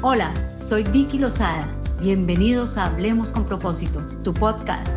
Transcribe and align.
Hola, 0.00 0.32
soy 0.54 0.84
Vicky 0.84 1.18
Lozada. 1.18 1.68
Bienvenidos 1.98 2.78
a 2.78 2.86
Hablemos 2.86 3.32
con 3.32 3.44
propósito, 3.44 4.00
tu 4.22 4.32
podcast, 4.32 4.96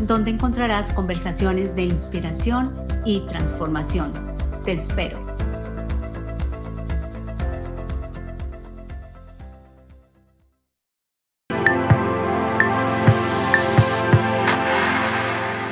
donde 0.00 0.30
encontrarás 0.30 0.92
conversaciones 0.92 1.74
de 1.74 1.84
inspiración 1.84 2.76
y 3.06 3.20
transformación. 3.28 4.12
Te 4.62 4.72
espero. 4.72 5.18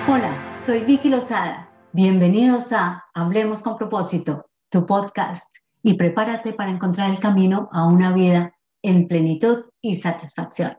Hola, 0.09 0.55
soy 0.59 0.85
Vicky 0.85 1.11
Lozada. 1.11 1.69
Bienvenidos 1.93 2.73
a 2.73 3.05
Hablemos 3.13 3.61
con 3.61 3.77
propósito, 3.77 4.47
tu 4.71 4.87
podcast, 4.87 5.55
y 5.83 5.95
prepárate 5.95 6.55
para 6.55 6.71
encontrar 6.71 7.11
el 7.11 7.21
camino 7.21 7.69
a 7.73 7.85
una 7.85 8.15
vida 8.15 8.55
en 8.83 9.09
plenitud 9.09 9.65
y 9.83 9.97
satisfacción. 9.97 10.77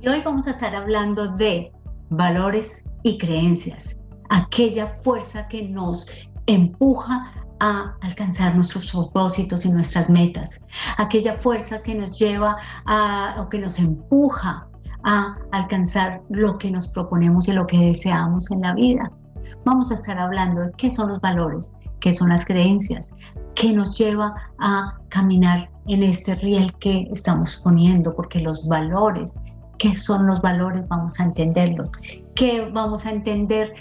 Y 0.00 0.08
hoy 0.08 0.20
vamos 0.24 0.48
a 0.48 0.50
estar 0.50 0.74
hablando 0.74 1.28
de 1.36 1.70
valores 2.10 2.84
y 3.04 3.18
creencias, 3.18 3.96
aquella 4.30 4.86
fuerza 4.86 5.46
que 5.46 5.62
nos 5.62 6.06
empuja 6.46 7.46
a 7.62 7.96
alcanzar 8.00 8.56
nuestros 8.56 8.90
propósitos 8.90 9.64
y 9.64 9.70
nuestras 9.70 10.10
metas, 10.10 10.60
aquella 10.98 11.34
fuerza 11.34 11.80
que 11.80 11.94
nos 11.94 12.18
lleva 12.18 12.56
a, 12.86 13.36
o 13.38 13.48
que 13.48 13.60
nos 13.60 13.78
empuja 13.78 14.66
a 15.04 15.36
alcanzar 15.52 16.20
lo 16.28 16.58
que 16.58 16.72
nos 16.72 16.88
proponemos 16.88 17.46
y 17.46 17.52
lo 17.52 17.64
que 17.68 17.78
deseamos 17.78 18.50
en 18.50 18.62
la 18.62 18.74
vida. 18.74 19.12
Vamos 19.64 19.92
a 19.92 19.94
estar 19.94 20.18
hablando 20.18 20.62
de 20.62 20.72
qué 20.72 20.90
son 20.90 21.10
los 21.10 21.20
valores, 21.20 21.76
qué 22.00 22.12
son 22.12 22.30
las 22.30 22.44
creencias, 22.44 23.14
qué 23.54 23.72
nos 23.72 23.96
lleva 23.96 24.34
a 24.58 24.98
caminar 25.08 25.70
en 25.86 26.02
este 26.02 26.34
riel 26.34 26.72
que 26.80 27.08
estamos 27.12 27.60
poniendo, 27.62 28.12
porque 28.16 28.40
los 28.40 28.66
valores, 28.66 29.38
qué 29.78 29.94
son 29.94 30.26
los 30.26 30.40
valores, 30.40 30.88
vamos 30.88 31.20
a 31.20 31.24
entenderlos, 31.24 31.92
qué 32.34 32.68
vamos 32.72 33.06
a 33.06 33.10
entender, 33.10 33.72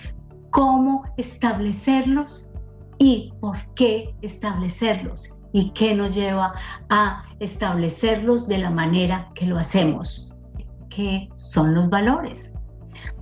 cómo 0.52 1.04
establecerlos 1.18 2.51
y 3.02 3.34
por 3.40 3.58
qué 3.74 4.14
establecerlos 4.22 5.36
y 5.54 5.72
qué 5.72 5.96
nos 5.96 6.14
lleva 6.14 6.54
a 6.90 7.24
establecerlos 7.40 8.48
de 8.48 8.60
la 8.60 8.70
manera 8.70 9.32
que 9.34 9.48
lo 9.48 9.58
hacemos. 9.58 10.36
¿Qué 10.92 11.28
son 11.34 11.74
los 11.74 11.90
valores? 11.90 12.54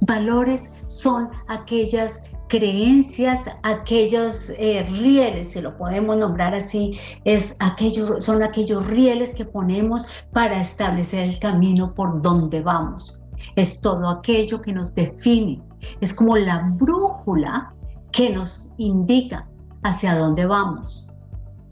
Valores 0.02 0.70
son 0.88 1.30
aquellas 1.48 2.30
creencias, 2.50 3.46
aquellos 3.64 4.50
eh, 4.58 4.86
rieles, 4.90 5.52
si 5.52 5.62
lo 5.62 5.78
podemos 5.78 6.18
nombrar 6.18 6.54
así, 6.54 7.00
es 7.24 7.56
aquellos, 7.60 8.26
son 8.26 8.44
aquellos 8.44 8.86
rieles 8.86 9.34
que 9.34 9.46
ponemos 9.46 10.06
para 10.34 10.60
establecer 10.60 11.24
el 11.24 11.40
camino 11.40 11.94
por 11.94 12.22
donde 12.22 12.60
vamos. 12.60 13.22
Es 13.56 13.80
todo 13.80 14.10
aquello 14.10 14.62
que 14.62 14.74
nos 14.74 14.94
define, 14.94 15.62
es 16.02 16.14
como 16.14 16.36
la 16.36 16.70
brújula 16.76 17.74
que 18.12 18.32
nos 18.32 18.74
indica 18.78 19.48
hacia 19.84 20.16
dónde 20.16 20.46
vamos, 20.46 21.16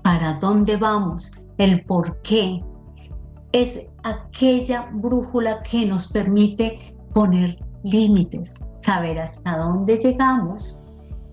para 0.04 0.36
dónde 0.36 0.78
vamos, 0.78 1.32
el 1.58 1.84
por 1.86 2.22
qué. 2.22 2.64
Es 3.52 3.86
aquella 4.04 4.90
brújula 4.94 5.62
que 5.64 5.86
nos 5.86 6.08
permite 6.08 6.96
poner 7.14 7.58
límites, 7.84 8.66
saber 8.82 9.20
hasta 9.20 9.58
dónde 9.58 9.98
llegamos 9.98 10.80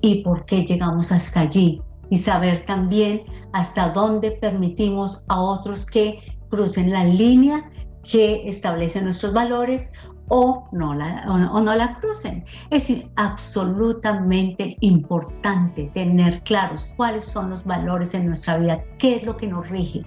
y 0.00 0.22
por 0.22 0.44
qué 0.44 0.64
llegamos 0.64 1.12
hasta 1.12 1.40
allí. 1.40 1.82
Y 2.10 2.18
saber 2.18 2.64
también 2.66 3.22
hasta 3.52 3.88
dónde 3.88 4.32
permitimos 4.32 5.24
a 5.28 5.40
otros 5.40 5.86
que 5.86 6.20
crucen 6.50 6.92
la 6.92 7.04
línea 7.04 7.68
que 8.02 8.46
establece 8.46 9.00
nuestros 9.02 9.32
valores 9.32 9.92
o 10.28 10.66
no, 10.72 10.94
la, 10.94 11.24
o, 11.28 11.60
no 11.60 11.74
la 11.74 11.98
crucen. 11.98 12.44
Es 12.70 12.86
decir, 12.88 13.10
absolutamente 13.16 14.76
importante 14.80 15.90
tener 15.94 16.42
claros 16.42 16.92
cuáles 16.96 17.24
son 17.24 17.50
los 17.50 17.64
valores 17.64 18.14
en 18.14 18.26
nuestra 18.26 18.56
vida, 18.56 18.82
qué 18.98 19.16
es 19.16 19.24
lo 19.24 19.36
que 19.36 19.46
nos 19.46 19.68
rige. 19.68 20.04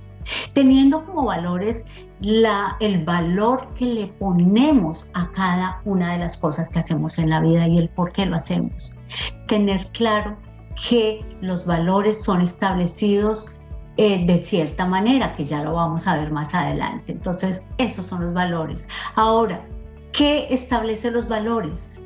Teniendo 0.53 1.05
como 1.05 1.25
valores 1.25 1.85
la, 2.19 2.75
el 2.81 3.05
valor 3.05 3.69
que 3.78 3.85
le 3.85 4.07
ponemos 4.07 5.09
a 5.13 5.31
cada 5.31 5.81
una 5.85 6.13
de 6.13 6.19
las 6.19 6.35
cosas 6.35 6.69
que 6.69 6.79
hacemos 6.79 7.17
en 7.17 7.29
la 7.29 7.39
vida 7.39 7.67
y 7.67 7.78
el 7.78 7.89
por 7.89 8.11
qué 8.11 8.25
lo 8.25 8.35
hacemos. 8.35 8.91
Tener 9.47 9.88
claro 9.94 10.35
que 10.89 11.25
los 11.41 11.66
valores 11.66 12.23
son 12.23 12.41
establecidos 12.41 13.53
eh, 13.99 14.25
de 14.28 14.38
cierta 14.38 14.85
manera, 14.85 15.34
que 15.34 15.44
ya 15.44 15.63
lo 15.63 15.73
vamos 15.73 16.05
a 16.05 16.16
ver 16.16 16.31
más 16.31 16.53
adelante. 16.53 17.13
Entonces, 17.13 17.63
esos 17.79 18.05
son 18.05 18.25
los 18.25 18.34
valores. 18.34 18.88
Ahora, 19.16 19.66
¿Qué 20.17 20.47
establece 20.50 21.11
los 21.11 21.28
valores? 21.28 22.01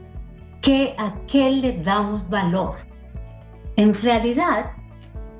¿Qué, 0.61 0.93
¿A 0.97 1.15
qué 1.27 1.49
le 1.49 1.81
damos 1.81 2.27
valor? 2.27 2.75
En 3.77 3.93
realidad, 3.93 4.73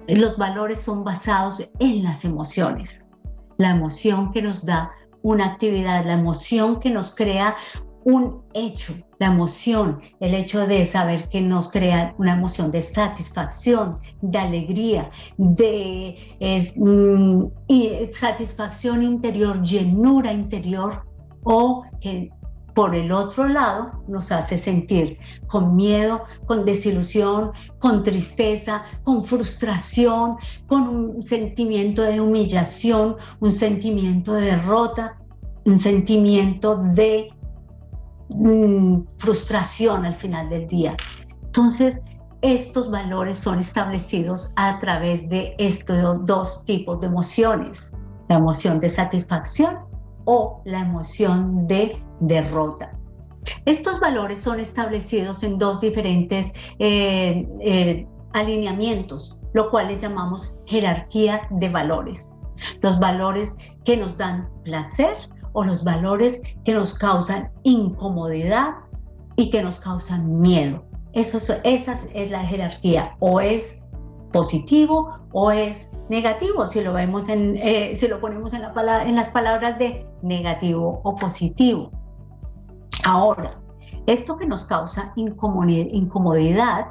los 0.08 0.38
valores 0.38 0.80
son 0.80 1.04
basados 1.04 1.70
en 1.80 2.02
las 2.02 2.24
emociones. 2.24 3.10
La 3.58 3.72
emoción 3.72 4.32
que 4.32 4.42
nos 4.42 4.66
da 4.66 4.90
una 5.22 5.48
actividad, 5.48 6.06
la 6.06 6.14
emoción 6.14 6.80
que 6.80 6.92
nos 6.92 7.14
crea 7.14 7.58
un 8.06 8.42
hecho, 8.54 8.94
la 9.20 9.28
emoción, 9.28 9.98
el 10.22 10.34
hecho 10.34 10.66
de 10.66 10.86
saber 10.86 11.28
que 11.28 11.42
nos 11.42 11.68
crea 11.68 12.16
una 12.20 12.38
emoción 12.38 12.72
de 12.72 12.82
satisfacción, 12.82 14.00
de 14.22 14.38
alegría, 14.38 15.12
de 15.38 16.16
mm, 16.78 17.48
satisfacción 18.14 19.04
interior, 19.04 19.62
llenura 19.62 20.32
interior, 20.32 21.06
o 21.44 21.84
que 22.00 22.32
por 22.74 22.96
el 22.96 23.12
otro 23.12 23.48
lado, 23.48 24.04
nos 24.08 24.32
hace 24.32 24.58
sentir 24.58 25.18
con 25.48 25.76
miedo, 25.76 26.24
con 26.46 26.66
desilusión, 26.66 27.52
con 27.80 28.04
tristeza, 28.04 28.84
con 29.04 29.24
frustración, 29.24 30.38
con 30.68 30.88
un 30.88 31.24
sentimiento 31.24 32.02
de 32.04 32.22
humillación, 32.22 33.18
un 33.40 33.52
sentimiento 33.52 34.34
de 34.34 34.46
derrota, 34.48 35.18
un 35.66 35.78
sentimiento 35.78 36.78
de 36.78 37.30
mm, 38.30 39.02
frustración 39.18 40.06
al 40.06 40.14
final 40.14 40.50
del 40.50 40.68
día. 40.68 40.96
Entonces, 41.44 42.02
estos 42.42 42.90
valores 42.90 43.38
son 43.38 43.60
establecidos 43.60 44.52
a 44.56 44.80
través 44.80 45.30
de 45.30 45.54
estos 45.60 46.26
dos 46.26 46.66
tipos 46.66 47.00
de 47.00 47.08
emociones, 47.08 47.92
la 48.30 48.38
emoción 48.38 48.80
de 48.80 48.90
satisfacción 48.90 49.80
o 50.26 50.62
la 50.66 50.80
emoción 50.80 51.68
de 51.68 52.02
derrota. 52.22 52.92
Estos 53.66 54.00
valores 54.00 54.40
son 54.40 54.60
establecidos 54.60 55.44
en 55.44 55.58
dos 55.58 55.82
diferentes 55.82 56.54
eh, 56.80 57.48
eh, 57.60 58.08
alineamientos, 58.34 59.42
lo 59.54 59.70
cual 59.70 59.88
les 59.88 60.02
llamamos 60.02 60.58
jerarquía 60.66 61.42
de 61.50 61.70
valores. 61.70 62.34
Los 62.82 63.00
valores 63.00 63.56
que 63.84 63.98
nos 63.98 64.18
dan 64.18 64.48
placer 64.64 65.16
o 65.54 65.64
los 65.64 65.84
valores 65.84 66.42
que 66.64 66.74
nos 66.74 66.94
causan 66.94 67.52
incomodidad 67.64 68.76
y 69.36 69.50
que 69.50 69.64
nos 69.64 69.80
causan 69.80 70.40
miedo. 70.40 70.84
Eso, 71.14 71.38
esa 71.64 71.98
es 72.14 72.32
la 72.32 72.46
jerarquía. 72.46 73.16
O 73.20 73.42
es 73.42 73.82
positivo 74.32 75.20
o 75.34 75.52
es 75.52 75.92
negativo, 76.10 76.66
si 76.68 76.82
lo, 76.82 76.94
vemos 76.94 77.28
en, 77.28 77.58
eh, 77.58 77.96
si 77.96 78.08
lo 78.08 78.22
ponemos 78.22 78.54
en 78.54 78.62
las 79.16 79.30
palabras 79.30 79.78
de 79.80 80.06
negativo 80.22 81.02
o 81.04 81.16
positivo. 81.16 81.92
Ahora, 83.04 83.60
esto 84.08 84.38
que 84.38 84.46
nos 84.46 84.66
causa 84.66 85.14
incomodidad, 85.16 86.88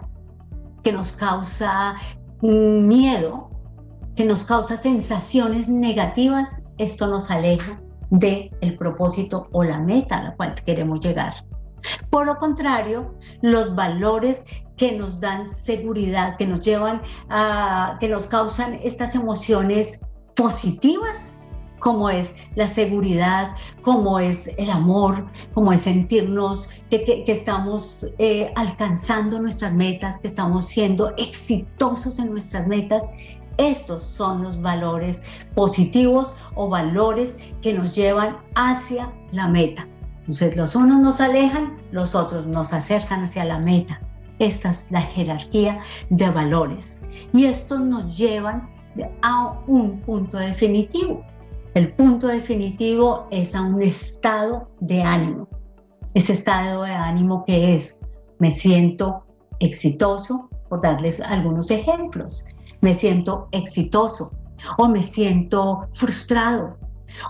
que 0.83 0.93
nos 0.93 1.13
causa 1.13 1.95
miedo, 2.43 3.51
que 4.17 4.25
nos 4.25 4.45
causa 4.45 4.77
sensaciones 4.77 5.69
negativas, 5.69 6.61
esto 6.79 7.07
nos 7.07 7.31
aleja 7.31 7.81
del 8.11 8.51
el 8.61 8.77
propósito 8.77 9.49
o 9.53 9.63
la 9.63 9.79
meta 9.81 10.19
a 10.19 10.23
la 10.25 10.37
cual 10.37 10.55
queremos 10.67 11.01
llegar. 11.01 11.35
Por 12.11 12.27
lo 12.27 12.37
contrario, 12.39 13.15
los 13.41 13.75
valores 13.75 14.45
que 14.77 14.93
nos 14.93 15.21
dan 15.21 15.47
seguridad, 15.47 16.37
que 16.37 16.47
nos 16.47 16.61
llevan 16.61 17.03
a, 17.29 17.97
que 18.01 18.09
nos 18.09 18.27
causan 18.27 18.75
estas 18.83 19.15
emociones 19.15 20.01
positivas, 20.37 21.39
como 21.81 22.09
es 22.09 22.35
la 22.55 22.69
seguridad, 22.69 23.51
como 23.83 24.21
es 24.21 24.49
el 24.57 24.71
amor, 24.71 25.27
como 25.53 25.73
es 25.73 25.81
sentirnos 25.83 26.69
que, 26.91 27.25
estamos 27.27 28.07
eh, 28.19 28.53
alcanzando 28.55 29.41
nuestras 29.41 29.75
metas, 29.75 30.19
que 30.19 30.29
estamos 30.29 30.67
siendo 30.67 31.13
exitosos 31.17 32.19
en 32.19 32.31
nuestras 32.31 32.67
metas. 32.67 33.11
Estos 33.57 34.03
son 34.03 34.43
los 34.43 34.61
valores 34.61 35.23
positivos 35.55 36.33
o 36.55 36.69
valores 36.69 37.37
que 37.61 37.73
nos 37.73 37.95
llevan 37.95 38.37
hacia 38.55 39.13
la 39.33 39.49
meta. 39.49 39.87
Entonces 40.21 40.57
los 40.57 40.75
unos 40.77 41.01
nos 41.01 41.21
alejan, 41.21 41.77
los 41.91 42.15
otros 42.15 42.47
nos 42.47 42.73
acercan 42.73 43.25
hacia 43.25 43.45
la 43.45 43.59
meta. 43.59 44.01
Esta 44.39 44.71
es 44.71 44.87
la 44.91 45.03
jerarquía 45.03 45.81
de 46.09 46.31
valores. 46.31 47.03
Y 47.33 47.45
estos 47.45 47.81
nos 47.81 48.17
llevan 48.17 48.69
a 49.23 49.59
un 49.67 50.01
punto 50.01 50.39
definitivo. 50.39 51.25
El 51.75 51.93
punto 51.93 52.27
definitivo 52.27 53.29
es 53.31 53.55
a 53.55 53.63
un 53.63 53.81
estado 53.81 54.67
de 54.81 55.03
ánimo. 55.03 55.49
Ese 56.15 56.33
estado 56.33 56.83
de 56.83 56.91
ánimo 56.91 57.45
que 57.45 57.75
es, 57.75 57.97
me 58.41 58.51
siento 58.51 59.25
exitoso, 59.61 60.49
por 60.69 60.81
darles 60.81 61.21
algunos 61.21 61.71
ejemplos. 61.71 62.47
Me 62.81 62.93
siento 62.93 63.49
exitoso 63.53 64.33
o 64.79 64.89
me 64.89 65.03
siento 65.03 65.87
frustrado 65.93 66.77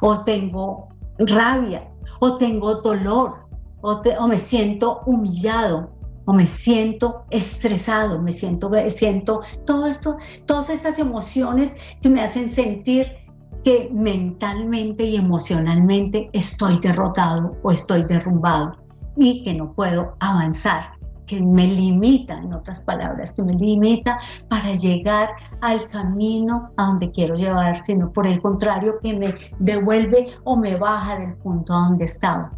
o 0.01 0.23
tengo 0.23 0.89
rabia 1.19 1.91
o 2.21 2.37
tengo 2.37 2.77
dolor 2.77 3.47
o, 3.83 4.29
me 4.29 4.39
siento 4.39 5.03
humillado 5.07 5.91
o 6.27 6.33
me 6.33 6.47
siento 6.47 7.25
estresado, 7.31 8.23
me 8.23 8.33
siento, 8.33 8.71
siento 8.89 9.41
todo 9.67 9.87
esto, 9.87 10.17
todas 10.47 10.71
estas 10.71 10.99
emociones 10.99 11.77
que 12.01 12.09
me 12.09 12.23
hacen 12.23 12.49
sentir 12.49 13.19
que 13.65 13.91
mentalmente 13.93 15.05
y 15.05 15.17
emocionalmente 15.17 16.31
estoy 16.33 16.79
derrotado 16.79 17.57
o 17.62 17.71
estoy 17.71 18.05
derrumbado 18.05 18.77
y 19.17 19.43
que 19.43 19.55
no 19.55 19.73
puedo 19.73 20.15
avanzar 20.21 21.01
que 21.31 21.41
me 21.41 21.65
limita, 21.65 22.39
en 22.39 22.53
otras 22.53 22.81
palabras, 22.81 23.33
que 23.33 23.45
me 23.45 23.53
limita 23.53 24.19
para 24.49 24.75
llegar 24.75 25.29
al 25.61 25.89
camino 25.89 26.73
a 26.77 26.87
donde 26.87 27.09
quiero 27.12 27.37
llevar, 27.37 27.79
sino 27.79 28.12
por 28.12 28.27
el 28.27 28.43
contrario, 28.43 28.99
que 29.01 29.17
me 29.17 29.33
devuelve 29.61 30.27
o 30.43 30.56
me 30.56 30.75
baja 30.75 31.21
del 31.21 31.35
punto 31.37 31.73
a 31.73 31.85
donde 31.87 32.06
estaba. 32.06 32.51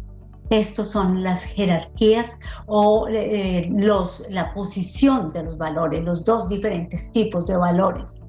Estos 0.49 0.89
son 0.89 1.21
las 1.21 1.43
jerarquías 1.43 2.35
o 2.65 3.07
eh, 3.09 3.69
los, 3.71 4.25
la 4.31 4.51
posición 4.53 5.29
de 5.29 5.43
los 5.43 5.55
valores, 5.55 6.03
los 6.03 6.25
dos 6.25 6.47
diferentes 6.47 7.11
tipos 7.11 7.45
de 7.45 7.55
valores. 7.55 8.19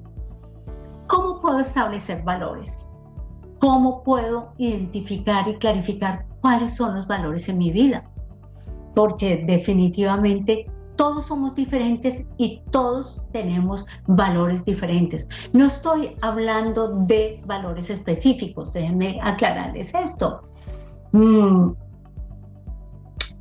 ¿Cómo 1.15 1.41
puedo 1.41 1.59
establecer 1.59 2.23
valores? 2.23 2.91
¿Cómo 3.59 4.03
puedo 4.03 4.51
identificar 4.57 5.47
y 5.47 5.55
clarificar 5.55 6.25
cuáles 6.41 6.75
son 6.75 6.95
los 6.95 7.07
valores 7.07 7.47
en 7.47 7.57
mi 7.57 7.71
vida? 7.71 8.03
porque 8.95 9.43
definitivamente 9.45 10.65
todos 10.95 11.25
somos 11.27 11.53
diferentes 11.53 12.25
y 12.37 12.61
todos 12.71 13.27
tenemos 13.33 13.85
valores 14.07 14.63
diferentes. 14.63 15.27
No 15.51 15.65
estoy 15.65 16.15
hablando 16.21 16.87
de 16.87 17.43
valores 17.45 17.89
específicos, 17.89 18.71
déjenme 18.71 19.19
aclararles 19.21 19.93
esto. 19.93 20.41
Mm, 21.11 21.71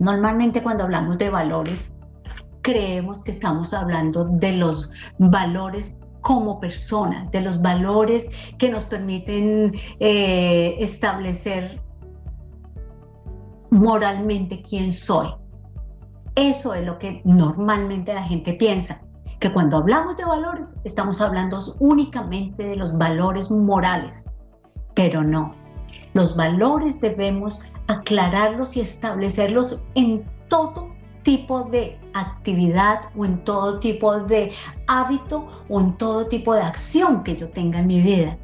normalmente 0.00 0.62
cuando 0.62 0.82
hablamos 0.82 1.16
de 1.18 1.30
valores, 1.30 1.92
creemos 2.62 3.22
que 3.22 3.30
estamos 3.30 3.72
hablando 3.72 4.24
de 4.24 4.56
los 4.56 4.90
valores 5.18 5.96
como 6.24 6.58
personas, 6.58 7.30
de 7.30 7.42
los 7.42 7.60
valores 7.60 8.30
que 8.56 8.70
nos 8.70 8.84
permiten 8.84 9.74
eh, 10.00 10.74
establecer 10.78 11.82
moralmente 13.70 14.62
quién 14.62 14.90
soy. 14.90 15.28
Eso 16.34 16.72
es 16.72 16.86
lo 16.86 16.98
que 16.98 17.20
normalmente 17.24 18.14
la 18.14 18.22
gente 18.22 18.54
piensa, 18.54 19.02
que 19.38 19.52
cuando 19.52 19.76
hablamos 19.76 20.16
de 20.16 20.24
valores 20.24 20.74
estamos 20.84 21.20
hablando 21.20 21.58
únicamente 21.78 22.64
de 22.64 22.76
los 22.76 22.96
valores 22.96 23.50
morales, 23.50 24.30
pero 24.94 25.22
no. 25.22 25.54
Los 26.14 26.34
valores 26.36 27.02
debemos 27.02 27.60
aclararlos 27.88 28.78
y 28.78 28.80
establecerlos 28.80 29.84
en 29.94 30.24
todo 30.48 30.93
tipo 31.24 31.64
de 31.64 31.98
actividad 32.12 33.00
o 33.16 33.24
en 33.24 33.42
todo 33.44 33.80
tipo 33.80 34.16
de 34.20 34.52
hábito 34.86 35.46
o 35.68 35.80
en 35.80 35.96
todo 35.96 36.26
tipo 36.28 36.54
de 36.54 36.62
acción 36.62 37.24
que 37.24 37.34
yo 37.34 37.48
tenga 37.50 37.80
en 37.80 37.88
mi 37.88 38.00
vida. 38.00 38.38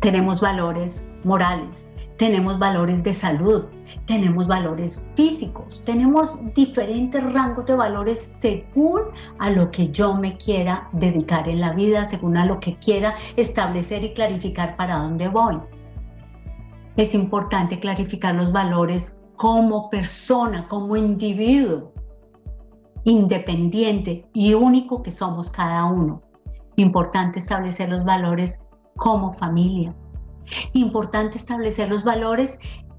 Tenemos 0.00 0.40
valores 0.40 1.08
morales, 1.24 1.90
tenemos 2.16 2.58
valores 2.58 3.02
de 3.02 3.12
salud, 3.12 3.64
tenemos 4.06 4.46
valores 4.46 5.04
físicos, 5.14 5.82
tenemos 5.84 6.38
diferentes 6.54 7.22
rangos 7.32 7.66
de 7.66 7.74
valores 7.74 8.18
según 8.18 9.02
a 9.38 9.50
lo 9.50 9.70
que 9.70 9.88
yo 9.88 10.14
me 10.14 10.36
quiera 10.36 10.88
dedicar 10.92 11.48
en 11.48 11.60
la 11.60 11.72
vida, 11.72 12.04
según 12.04 12.36
a 12.36 12.46
lo 12.46 12.60
que 12.60 12.76
quiera 12.76 13.14
establecer 13.36 14.04
y 14.04 14.14
clarificar 14.14 14.76
para 14.76 14.98
dónde 14.98 15.28
voy. 15.28 15.58
Es 16.96 17.14
importante 17.14 17.80
clarificar 17.80 18.34
los 18.36 18.52
valores 18.52 19.18
como 19.36 19.90
persona, 19.90 20.68
como 20.68 20.96
individuo, 20.96 21.92
independiente 23.04 24.28
y 24.32 24.54
único 24.54 25.02
que 25.02 25.10
somos 25.10 25.50
cada 25.50 25.84
uno. 25.84 26.22
Importante 26.76 27.38
establecer 27.38 27.88
los 27.88 28.04
valores 28.04 28.58
como 28.96 29.32
familia. 29.32 29.94
Importante 30.72 31.38
establecer 31.38 31.90
los 31.90 32.04
valores 32.04 32.58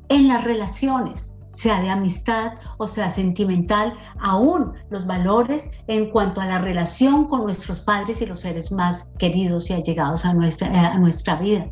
en 0.10 0.28
las 0.28 0.44
relaciones, 0.44 1.38
sea 1.50 1.82
de 1.82 1.90
amistad 1.90 2.54
o 2.78 2.88
sea 2.88 3.10
sentimental, 3.10 3.98
aún 4.20 4.74
los 4.90 5.06
valores 5.08 5.70
en 5.88 6.10
cuanto 6.10 6.42
a 6.42 6.46
la 6.46 6.60
relación 6.60 7.28
con 7.28 7.44
nuestros 7.44 7.80
padres 7.80 8.22
y 8.22 8.26
los 8.26 8.42
seres 8.42 8.72
más 8.72 9.12
queridos 9.18 9.70
y 9.70 9.74
allegados 9.74 10.26
a 10.26 10.34
nuestra, 10.34 10.68
eh, 10.68 10.78
a 10.78 10.98
nuestra 10.98 11.36
vida. 11.36 11.70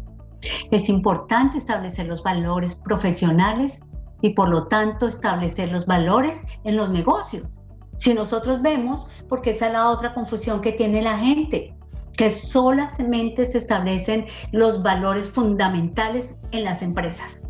Es 0.71 0.89
importante 0.89 1.57
establecer 1.57 2.07
los 2.07 2.23
valores 2.23 2.75
profesionales 2.75 3.83
y 4.23 4.31
por 4.31 4.49
lo 4.49 4.65
tanto 4.65 5.07
establecer 5.07 5.71
los 5.71 5.85
valores 5.85 6.43
en 6.63 6.75
los 6.75 6.89
negocios. 6.89 7.61
Si 7.97 8.15
nosotros 8.15 8.63
vemos, 8.63 9.07
porque 9.29 9.51
esa 9.51 9.67
es 9.67 9.73
la 9.73 9.89
otra 9.89 10.15
confusión 10.15 10.61
que 10.61 10.71
tiene 10.71 11.03
la 11.03 11.19
gente, 11.19 11.75
que 12.17 12.31
solamente 12.31 13.45
se 13.45 13.59
establecen 13.59 14.25
los 14.51 14.81
valores 14.81 15.29
fundamentales 15.29 16.35
en 16.51 16.63
las 16.63 16.81
empresas 16.81 17.47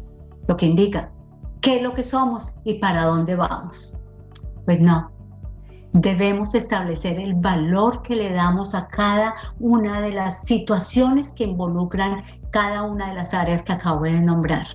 lo 0.48 0.58
que 0.58 0.66
indica 0.66 1.10
qué 1.62 1.78
es 1.78 1.82
lo 1.82 1.94
que 1.94 2.04
somos 2.04 2.52
y 2.66 2.76
para 2.76 3.06
dónde 3.06 3.36
vamos. 3.36 3.98
Pues 4.66 4.82
no, 4.82 5.10
debemos 5.94 6.54
establecer 6.56 7.20
el 7.20 7.36
valor 7.36 8.02
que 8.02 8.16
le 8.16 8.34
damos 8.34 8.76
a 8.76 8.88
cada 8.88 9.36
una 9.60 10.02
de 10.02 10.12
las 10.12 10.42
situaciones 10.42 11.32
que 11.32 11.46
involucran 11.46 12.22
cada 12.52 12.84
una 12.84 13.10
de 13.10 13.16
las 13.16 13.34
áreas 13.34 13.64
que 13.64 13.74
acabo 13.74 14.02
de 14.02 14.22
nombrar. 14.22 14.68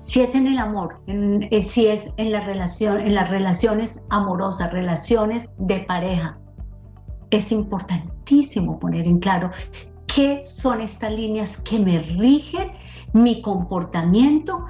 Si 0.00 0.20
es 0.20 0.34
en 0.34 0.46
el 0.46 0.58
amor, 0.58 1.00
eh, 1.06 1.62
si 1.62 1.86
es 1.86 2.12
en 2.16 2.32
la 2.32 2.40
relación, 2.40 3.00
en 3.00 3.14
las 3.14 3.28
relaciones 3.30 4.00
amorosas, 4.10 4.72
relaciones 4.72 5.48
de 5.58 5.80
pareja, 5.80 6.38
es 7.30 7.52
importantísimo 7.52 8.78
poner 8.78 9.06
en 9.06 9.18
claro 9.18 9.50
qué 10.06 10.40
son 10.40 10.80
estas 10.80 11.12
líneas 11.12 11.58
que 11.58 11.78
me 11.78 11.98
rigen 11.98 12.72
mi 13.12 13.42
comportamiento, 13.42 14.64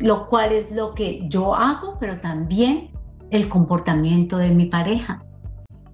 lo 0.00 0.26
cual 0.26 0.52
es 0.52 0.70
lo 0.70 0.94
que 0.94 1.26
yo 1.28 1.54
hago, 1.54 1.96
pero 1.98 2.18
también 2.18 2.90
el 3.30 3.48
comportamiento 3.48 4.36
de 4.36 4.50
mi 4.50 4.66
pareja. 4.66 5.24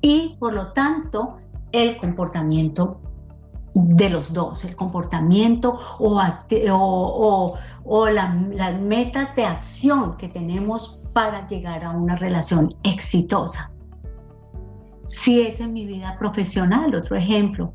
Y 0.01 0.37
por 0.39 0.53
lo 0.53 0.73
tanto 0.73 1.37
el 1.73 1.97
comportamiento 1.97 3.01
de 3.75 4.11
los 4.11 4.33
dos, 4.33 4.65
el 4.65 4.75
comportamiento 4.75 5.79
o, 5.99 7.55
o, 7.85 8.09
las 8.09 8.81
metas 8.81 9.35
de 9.37 9.45
acción 9.45 10.17
que 10.17 10.29
tenemos 10.29 11.01
para 11.13 11.47
llegar 11.47 11.85
a 11.85 11.91
una 11.91 12.17
relación 12.17 12.69
exitosa. 12.83 13.73
Si 15.07 15.41
es 15.41 15.61
en 15.61 15.73
mi 15.73 15.87
vida 15.87 16.17
profesional, 16.19 16.95
otro 16.95 17.17
ejemplo, 17.17 17.75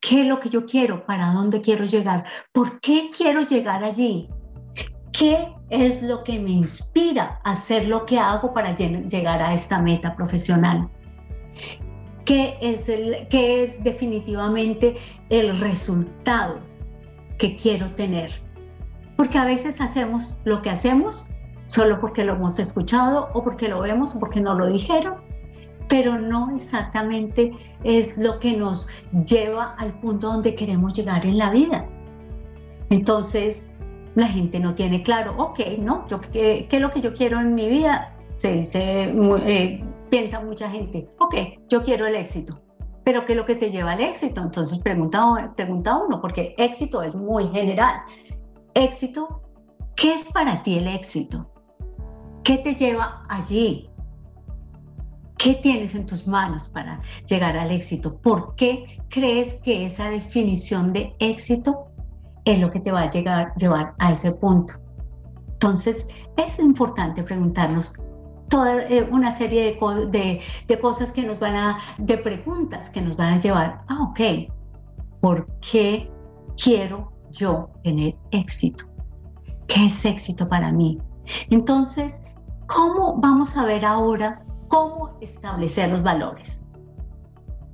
¿qué 0.00 0.22
es 0.22 0.26
lo 0.26 0.38
que 0.40 0.50
yo 0.50 0.66
quiero? 0.66 1.04
¿Para 1.06 1.32
dónde 1.32 1.60
quiero 1.60 1.84
llegar? 1.84 2.24
¿Por 2.52 2.80
qué 2.80 3.10
quiero 3.16 3.42
llegar 3.42 3.84
allí? 3.84 4.28
¿Qué 5.12 5.54
es 5.70 6.02
lo 6.02 6.22
que 6.22 6.38
me 6.38 6.50
inspira 6.50 7.40
a 7.42 7.52
hacer 7.52 7.88
lo 7.88 8.04
que 8.04 8.18
hago 8.18 8.52
para 8.52 8.74
llegar 8.74 9.40
a 9.40 9.54
esta 9.54 9.80
meta 9.80 10.14
profesional? 10.14 10.90
¿Qué 12.26 12.58
es, 12.60 12.88
el, 12.88 13.28
qué 13.30 13.62
es 13.62 13.82
definitivamente 13.84 14.96
el 15.30 15.58
resultado 15.60 16.58
que 17.38 17.54
quiero 17.54 17.90
tener? 17.92 18.32
Porque 19.16 19.38
a 19.38 19.44
veces 19.44 19.80
hacemos 19.80 20.36
lo 20.44 20.60
que 20.60 20.70
hacemos 20.70 21.28
solo 21.68 22.00
porque 22.00 22.24
lo 22.24 22.34
hemos 22.34 22.58
escuchado 22.58 23.28
o 23.32 23.42
porque 23.42 23.68
lo 23.68 23.80
vemos 23.80 24.14
o 24.14 24.18
porque 24.18 24.40
nos 24.40 24.58
lo 24.58 24.66
dijeron, 24.66 25.14
pero 25.88 26.18
no 26.18 26.54
exactamente 26.54 27.52
es 27.84 28.18
lo 28.18 28.40
que 28.40 28.56
nos 28.56 28.88
lleva 29.24 29.74
al 29.78 29.98
punto 30.00 30.26
donde 30.26 30.54
queremos 30.56 30.94
llegar 30.94 31.24
en 31.24 31.38
la 31.38 31.50
vida. 31.50 31.86
Entonces, 32.90 33.78
la 34.16 34.26
gente 34.26 34.58
no 34.58 34.74
tiene 34.74 35.02
claro, 35.02 35.34
ok, 35.36 35.60
no, 35.78 36.06
yo, 36.08 36.20
¿qué, 36.20 36.66
es 36.68 36.80
lo 36.80 36.90
que 36.90 37.00
yo 37.00 37.14
quiero 37.14 37.40
en 37.40 37.54
mi 37.54 37.68
vida? 37.68 38.12
Se 38.38 38.52
dice, 38.52 39.14
eh, 39.44 39.84
piensa 40.10 40.40
mucha 40.40 40.70
gente, 40.70 41.08
ok, 41.18 41.34
yo 41.68 41.82
quiero 41.82 42.06
el 42.06 42.16
éxito, 42.16 42.60
pero 43.06 43.24
¿qué 43.24 43.32
es 43.32 43.36
lo 43.36 43.44
que 43.44 43.54
te 43.54 43.70
lleva 43.70 43.92
al 43.92 44.00
éxito? 44.00 44.40
Entonces 44.40 44.78
pregunta, 44.78 45.52
pregunta 45.56 45.96
uno, 45.96 46.20
porque 46.20 46.54
éxito 46.58 47.02
es 47.02 47.14
muy 47.14 47.48
general. 47.50 48.02
Éxito, 48.74 49.42
¿qué 49.94 50.14
es 50.14 50.24
para 50.24 50.62
ti 50.64 50.78
el 50.78 50.88
éxito? 50.88 51.48
¿Qué 52.42 52.58
te 52.58 52.74
lleva 52.74 53.24
allí? 53.28 53.88
¿Qué 55.38 55.54
tienes 55.54 55.94
en 55.94 56.06
tus 56.06 56.26
manos 56.26 56.68
para 56.68 57.00
llegar 57.28 57.56
al 57.56 57.70
éxito? 57.70 58.18
¿Por 58.18 58.56
qué 58.56 58.98
crees 59.08 59.54
que 59.62 59.86
esa 59.86 60.10
definición 60.10 60.92
de 60.92 61.14
éxito 61.20 61.86
es 62.44 62.58
lo 62.58 62.70
que 62.70 62.80
te 62.80 62.90
va 62.90 63.02
a 63.02 63.10
llegar, 63.10 63.54
llevar 63.54 63.94
a 63.98 64.12
ese 64.12 64.32
punto? 64.32 64.74
Entonces, 65.52 66.08
es 66.36 66.58
importante 66.58 67.22
preguntarnos 67.22 67.94
toda 68.48 68.82
eh, 68.84 69.08
una 69.10 69.30
serie 69.30 69.78
de, 70.10 70.40
de, 70.68 70.80
cosas 70.80 71.12
que 71.12 71.22
nos 71.22 71.38
van 71.38 71.56
a, 71.56 71.78
de 71.98 72.18
preguntas 72.18 72.90
que 72.90 73.00
nos 73.00 73.16
van 73.16 73.34
a 73.34 73.40
llevar, 73.40 73.82
ah, 73.88 74.04
ok, 74.10 74.50
¿por 75.20 75.46
qué 75.60 76.10
quiero 76.62 77.12
yo 77.30 77.66
tener 77.82 78.16
éxito? 78.30 78.84
¿Qué 79.66 79.86
es 79.86 80.04
éxito 80.04 80.48
para 80.48 80.72
mí? 80.72 80.98
Entonces, 81.50 82.22
¿cómo 82.66 83.16
vamos 83.16 83.56
a 83.56 83.64
ver 83.64 83.84
ahora 83.84 84.44
cómo 84.68 85.16
establecer 85.20 85.90
los 85.90 86.02
valores? 86.02 86.64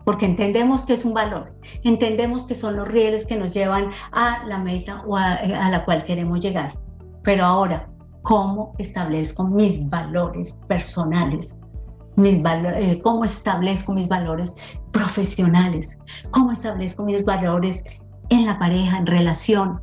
Porque 0.04 0.26
entendemos 0.26 0.82
que 0.82 0.94
es 0.94 1.04
un 1.04 1.14
valor, 1.14 1.54
entendemos 1.84 2.44
que 2.44 2.54
son 2.54 2.76
los 2.76 2.88
rieles 2.88 3.24
que 3.24 3.36
nos 3.36 3.52
llevan 3.52 3.90
a 4.10 4.44
la 4.46 4.58
meta 4.58 5.02
o 5.06 5.16
a, 5.16 5.34
a 5.34 5.70
la 5.70 5.84
cual 5.84 6.02
queremos 6.04 6.40
llegar. 6.40 6.76
Pero 7.22 7.44
ahora, 7.44 7.88
cómo 8.22 8.74
establezco 8.78 9.44
mis 9.44 9.88
valores 9.88 10.58
personales, 10.68 11.56
mis 12.16 12.40
eh, 12.44 13.00
cómo 13.02 13.24
establezco 13.24 13.94
mis 13.94 14.08
valores 14.08 14.54
profesionales, 14.92 15.98
cómo 16.30 16.52
establezco 16.52 17.04
mis 17.04 17.24
valores 17.24 17.84
en 18.30 18.46
la 18.46 18.58
pareja, 18.58 18.98
en 18.98 19.06
relación 19.06 19.80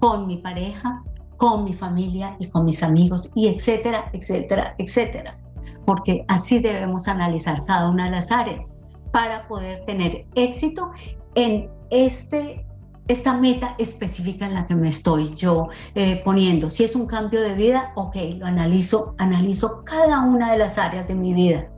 con 0.00 0.26
mi 0.26 0.38
pareja, 0.38 1.02
con 1.36 1.64
mi 1.64 1.72
familia 1.72 2.36
y 2.38 2.48
con 2.48 2.64
mis 2.64 2.82
amigos, 2.82 3.30
y 3.34 3.48
etcétera, 3.48 4.10
etcétera, 4.12 4.74
etcétera. 4.78 5.38
Porque 5.86 6.24
así 6.28 6.58
debemos 6.58 7.08
analizar 7.08 7.64
cada 7.66 7.90
una 7.90 8.06
de 8.06 8.10
las 8.12 8.30
áreas 8.30 8.76
para 9.12 9.46
poder 9.46 9.84
tener 9.84 10.26
éxito 10.34 10.90
en 11.34 11.70
este 11.90 12.66
esta 13.08 13.34
meta 13.36 13.74
específica 13.78 14.46
en 14.46 14.54
la 14.54 14.66
que 14.66 14.74
me 14.74 14.88
estoy 14.88 15.34
yo 15.34 15.68
eh, 15.94 16.22
poniendo. 16.24 16.70
Si 16.70 16.84
es 16.84 16.94
un 16.96 17.06
cambio 17.06 17.40
de 17.40 17.54
vida, 17.54 17.92
ok, 17.96 18.16
lo 18.38 18.46
analizo, 18.46 19.14
analizo 19.18 19.84
cada 19.84 20.20
una 20.20 20.52
de 20.52 20.58
las 20.58 20.78
áreas 20.78 21.08
de 21.08 21.14
mi 21.14 21.34
vida. 21.34 21.68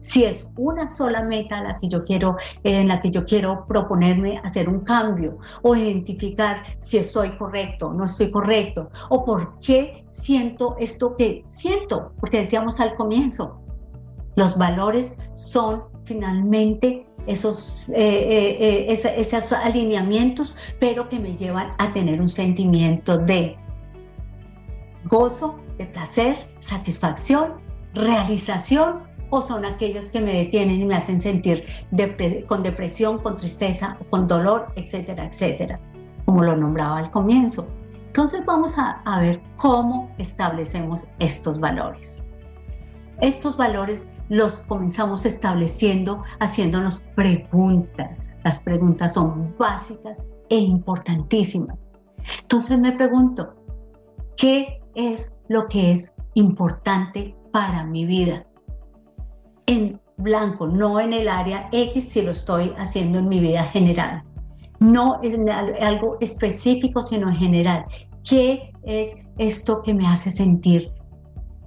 Si 0.00 0.24
es 0.24 0.48
una 0.56 0.86
sola 0.86 1.22
meta 1.22 1.62
la 1.62 1.78
que 1.80 1.88
yo 1.88 2.04
quiero, 2.04 2.36
en 2.62 2.88
la 2.88 3.00
que 3.00 3.10
yo 3.10 3.24
quiero 3.24 3.64
proponerme 3.66 4.38
hacer 4.44 4.68
un 4.68 4.80
cambio 4.80 5.38
o 5.62 5.74
identificar 5.74 6.62
si 6.78 6.98
estoy 6.98 7.30
correcto, 7.36 7.92
no 7.92 8.04
estoy 8.04 8.30
correcto, 8.30 8.90
o 9.08 9.24
por 9.24 9.58
qué 9.58 10.04
siento 10.06 10.76
esto 10.78 11.16
que 11.16 11.42
siento, 11.44 12.12
porque 12.20 12.38
decíamos 12.38 12.78
al 12.78 12.94
comienzo, 12.94 13.60
los 14.36 14.56
valores 14.56 15.16
son 15.34 15.84
finalmente 16.04 17.05
esos, 17.26 17.88
eh, 17.90 17.94
eh, 17.96 18.92
eh, 18.92 19.16
esos 19.18 19.52
alineamientos, 19.52 20.56
pero 20.78 21.08
que 21.08 21.18
me 21.18 21.36
llevan 21.36 21.72
a 21.78 21.92
tener 21.92 22.20
un 22.20 22.28
sentimiento 22.28 23.18
de 23.18 23.56
gozo, 25.04 25.60
de 25.78 25.86
placer, 25.86 26.36
satisfacción, 26.58 27.54
realización, 27.94 29.04
o 29.30 29.42
son 29.42 29.64
aquellas 29.64 30.08
que 30.08 30.20
me 30.20 30.32
detienen 30.32 30.80
y 30.80 30.84
me 30.84 30.94
hacen 30.94 31.18
sentir 31.18 31.64
con 32.46 32.62
depresión, 32.62 33.18
con 33.18 33.34
tristeza, 33.34 33.98
con 34.08 34.28
dolor, 34.28 34.68
etcétera, 34.76 35.24
etcétera, 35.24 35.80
como 36.24 36.44
lo 36.44 36.56
nombraba 36.56 36.98
al 36.98 37.10
comienzo. 37.10 37.66
Entonces 38.06 38.44
vamos 38.46 38.78
a, 38.78 39.02
a 39.04 39.20
ver 39.20 39.40
cómo 39.56 40.14
establecemos 40.18 41.06
estos 41.18 41.58
valores. 41.58 42.24
Estos 43.20 43.56
valores 43.56 44.06
los 44.28 44.62
comenzamos 44.62 45.24
estableciendo 45.24 46.22
haciéndonos 46.40 47.04
preguntas. 47.14 48.36
Las 48.44 48.58
preguntas 48.60 49.14
son 49.14 49.54
básicas 49.58 50.26
e 50.48 50.56
importantísimas. 50.56 51.76
Entonces 52.42 52.78
me 52.78 52.92
pregunto, 52.92 53.54
¿qué 54.36 54.80
es 54.94 55.32
lo 55.48 55.68
que 55.68 55.92
es 55.92 56.12
importante 56.34 57.36
para 57.52 57.84
mi 57.84 58.04
vida? 58.04 58.46
En 59.66 60.00
blanco, 60.16 60.66
no 60.66 60.98
en 60.98 61.12
el 61.12 61.28
área 61.28 61.68
X 61.72 62.08
si 62.08 62.22
lo 62.22 62.30
estoy 62.30 62.72
haciendo 62.78 63.18
en 63.18 63.28
mi 63.28 63.40
vida 63.40 63.64
general. 63.64 64.22
No 64.80 65.20
es 65.22 65.38
algo 65.80 66.18
específico, 66.20 67.00
sino 67.00 67.28
en 67.28 67.36
general. 67.36 67.84
¿Qué 68.28 68.72
es 68.82 69.16
esto 69.38 69.82
que 69.82 69.94
me 69.94 70.06
hace 70.06 70.30
sentir 70.30 70.92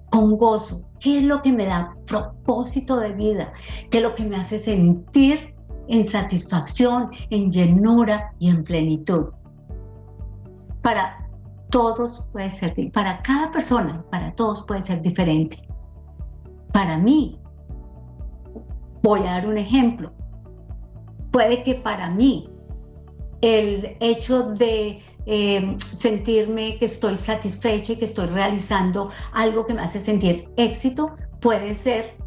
con 0.10 0.38
gozo, 0.38 0.90
¿Qué 1.00 1.20
es 1.20 1.24
lo 1.24 1.42
que 1.42 1.52
me 1.52 1.66
da 1.66 1.96
propósito 2.06 3.00
de 3.00 3.14
vida? 3.14 3.54
¿Qué 3.90 4.00
es 4.00 4.04
lo 4.04 4.16
que 4.16 4.26
me 4.26 4.36
hace 4.36 4.60
sentir 4.60 5.56
en 5.88 6.04
satisfacción, 6.04 7.10
en 7.30 7.50
llenura 7.50 8.34
y 8.38 8.50
en 8.50 8.64
plenitud? 8.64 9.28
Para 10.82 11.26
todos 11.70 12.28
puede 12.34 12.50
ser, 12.50 12.74
para 12.92 13.22
cada 13.22 13.50
persona, 13.52 14.04
para 14.12 14.32
todos 14.32 14.66
puede 14.66 14.82
ser 14.82 15.02
diferente. 15.02 15.66
Para 16.74 16.98
mí, 16.98 17.40
voy 19.02 19.22
a 19.22 19.36
dar 19.36 19.48
un 19.48 19.58
ejemplo. 19.58 20.12
Puede 21.32 21.64
que 21.64 21.76
para 21.76 22.10
mí 22.10 22.50
el 23.42 23.96
hecho 24.02 24.50
de 24.52 25.02
eh, 25.32 25.78
sentirme 25.96 26.78
que 26.80 26.86
estoy 26.86 27.16
satisfecha 27.16 27.94
y 27.94 27.98
que 27.98 28.06
estoy 28.06 28.26
realizando 28.26 29.12
algo 29.32 29.64
que 29.64 29.76
me 29.76 29.82
hace 29.82 30.00
sentir 30.00 30.50
éxito, 30.58 31.16
puede 31.40 31.76
ser 31.76 32.18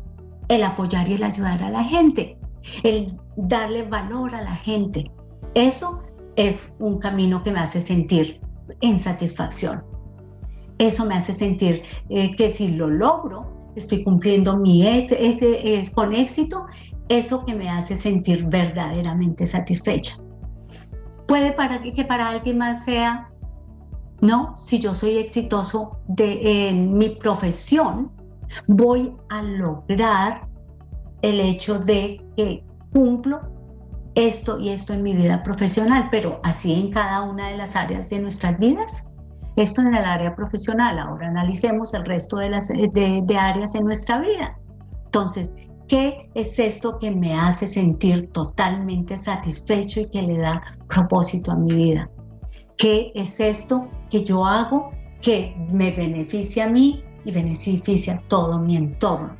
el 0.46 0.62
apoyar 0.62 1.08
y 1.08 1.14
el 1.14 1.24
ayudar 1.24 1.60
a 1.64 1.70
la 1.70 1.82
gente, 1.82 2.38
el 2.84 3.18
darle 3.36 3.82
valor 3.82 4.36
a 4.36 4.42
la 4.42 4.54
gente. 4.54 5.10
Eso 5.54 6.04
es 6.36 6.72
un 6.78 7.00
camino 7.00 7.42
que 7.42 7.50
me 7.50 7.58
hace 7.58 7.80
sentir 7.80 8.40
en 8.82 9.00
satisfacción. 9.00 9.82
Eso 10.78 11.04
me 11.04 11.16
hace 11.16 11.32
sentir 11.32 11.82
eh, 12.08 12.36
que 12.36 12.50
si 12.50 12.68
lo 12.68 12.86
logro, 12.86 13.72
estoy 13.74 14.04
cumpliendo 14.04 14.56
mi 14.58 14.86
es 14.86 15.90
con 15.90 16.12
éxito, 16.12 16.66
eso 17.08 17.44
que 17.44 17.56
me 17.56 17.68
hace 17.68 17.96
sentir 17.96 18.46
verdaderamente 18.46 19.44
satisfecha. 19.44 20.21
Puede 21.26 21.52
para 21.52 21.80
que 21.82 22.04
para 22.04 22.28
alguien 22.28 22.58
más 22.58 22.84
sea, 22.84 23.30
no, 24.20 24.56
si 24.56 24.78
yo 24.78 24.94
soy 24.94 25.18
exitoso 25.18 25.98
de, 26.08 26.68
en 26.68 26.96
mi 26.96 27.10
profesión, 27.10 28.10
voy 28.66 29.14
a 29.30 29.42
lograr 29.42 30.46
el 31.22 31.40
hecho 31.40 31.78
de 31.78 32.24
que 32.36 32.64
cumplo 32.92 33.40
esto 34.14 34.58
y 34.58 34.70
esto 34.70 34.92
en 34.92 35.02
mi 35.02 35.14
vida 35.14 35.42
profesional, 35.42 36.08
pero 36.10 36.40
así 36.42 36.74
en 36.74 36.90
cada 36.90 37.22
una 37.22 37.48
de 37.48 37.56
las 37.56 37.76
áreas 37.76 38.08
de 38.08 38.18
nuestras 38.18 38.58
vidas. 38.58 39.08
Esto 39.56 39.82
en 39.82 39.94
el 39.94 40.04
área 40.04 40.34
profesional. 40.34 40.98
Ahora 40.98 41.28
analicemos 41.28 41.92
el 41.94 42.04
resto 42.04 42.36
de, 42.36 42.50
las, 42.50 42.68
de, 42.68 43.22
de 43.24 43.36
áreas 43.36 43.74
en 43.74 43.84
nuestra 43.84 44.20
vida. 44.20 44.58
Entonces, 45.06 45.52
¿Qué 45.92 46.30
es 46.32 46.58
esto 46.58 46.98
que 46.98 47.10
me 47.10 47.38
hace 47.38 47.66
sentir 47.66 48.32
totalmente 48.32 49.18
satisfecho 49.18 50.00
y 50.00 50.06
que 50.06 50.22
le 50.22 50.38
da 50.38 50.62
propósito 50.88 51.52
a 51.52 51.56
mi 51.56 51.74
vida? 51.74 52.08
¿Qué 52.78 53.12
es 53.14 53.38
esto 53.40 53.90
que 54.08 54.24
yo 54.24 54.46
hago 54.46 54.90
que 55.20 55.54
me 55.70 55.90
beneficia 55.90 56.64
a 56.64 56.70
mí 56.70 57.04
y 57.26 57.30
beneficia 57.30 58.14
a 58.14 58.20
todo 58.28 58.58
mi 58.58 58.78
entorno? 58.78 59.36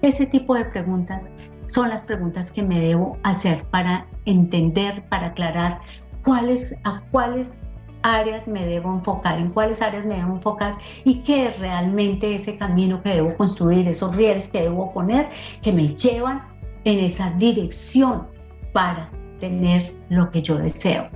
Ese 0.00 0.26
tipo 0.26 0.56
de 0.56 0.64
preguntas 0.64 1.30
son 1.66 1.90
las 1.90 2.00
preguntas 2.00 2.50
que 2.50 2.64
me 2.64 2.80
debo 2.80 3.16
hacer 3.22 3.64
para 3.66 4.08
entender, 4.24 5.08
para 5.10 5.28
aclarar 5.28 5.80
cuáles, 6.24 6.74
a 6.82 7.02
cuáles 7.12 7.60
áreas 8.02 8.46
me 8.46 8.64
debo 8.66 8.92
enfocar, 8.92 9.38
en 9.38 9.50
cuáles 9.50 9.80
áreas 9.82 10.04
me 10.04 10.16
debo 10.16 10.34
enfocar 10.34 10.76
y 11.04 11.22
qué 11.22 11.48
es 11.48 11.58
realmente 11.58 12.34
ese 12.34 12.56
camino 12.56 13.02
que 13.02 13.10
debo 13.10 13.36
construir, 13.36 13.88
esos 13.88 14.14
rieles 14.16 14.48
que 14.48 14.62
debo 14.62 14.92
poner 14.92 15.28
que 15.62 15.72
me 15.72 15.88
llevan 15.88 16.42
en 16.84 16.98
esa 16.98 17.30
dirección 17.32 18.26
para 18.72 19.10
tener 19.38 19.94
lo 20.08 20.30
que 20.30 20.42
yo 20.42 20.56
deseo. 20.56 21.08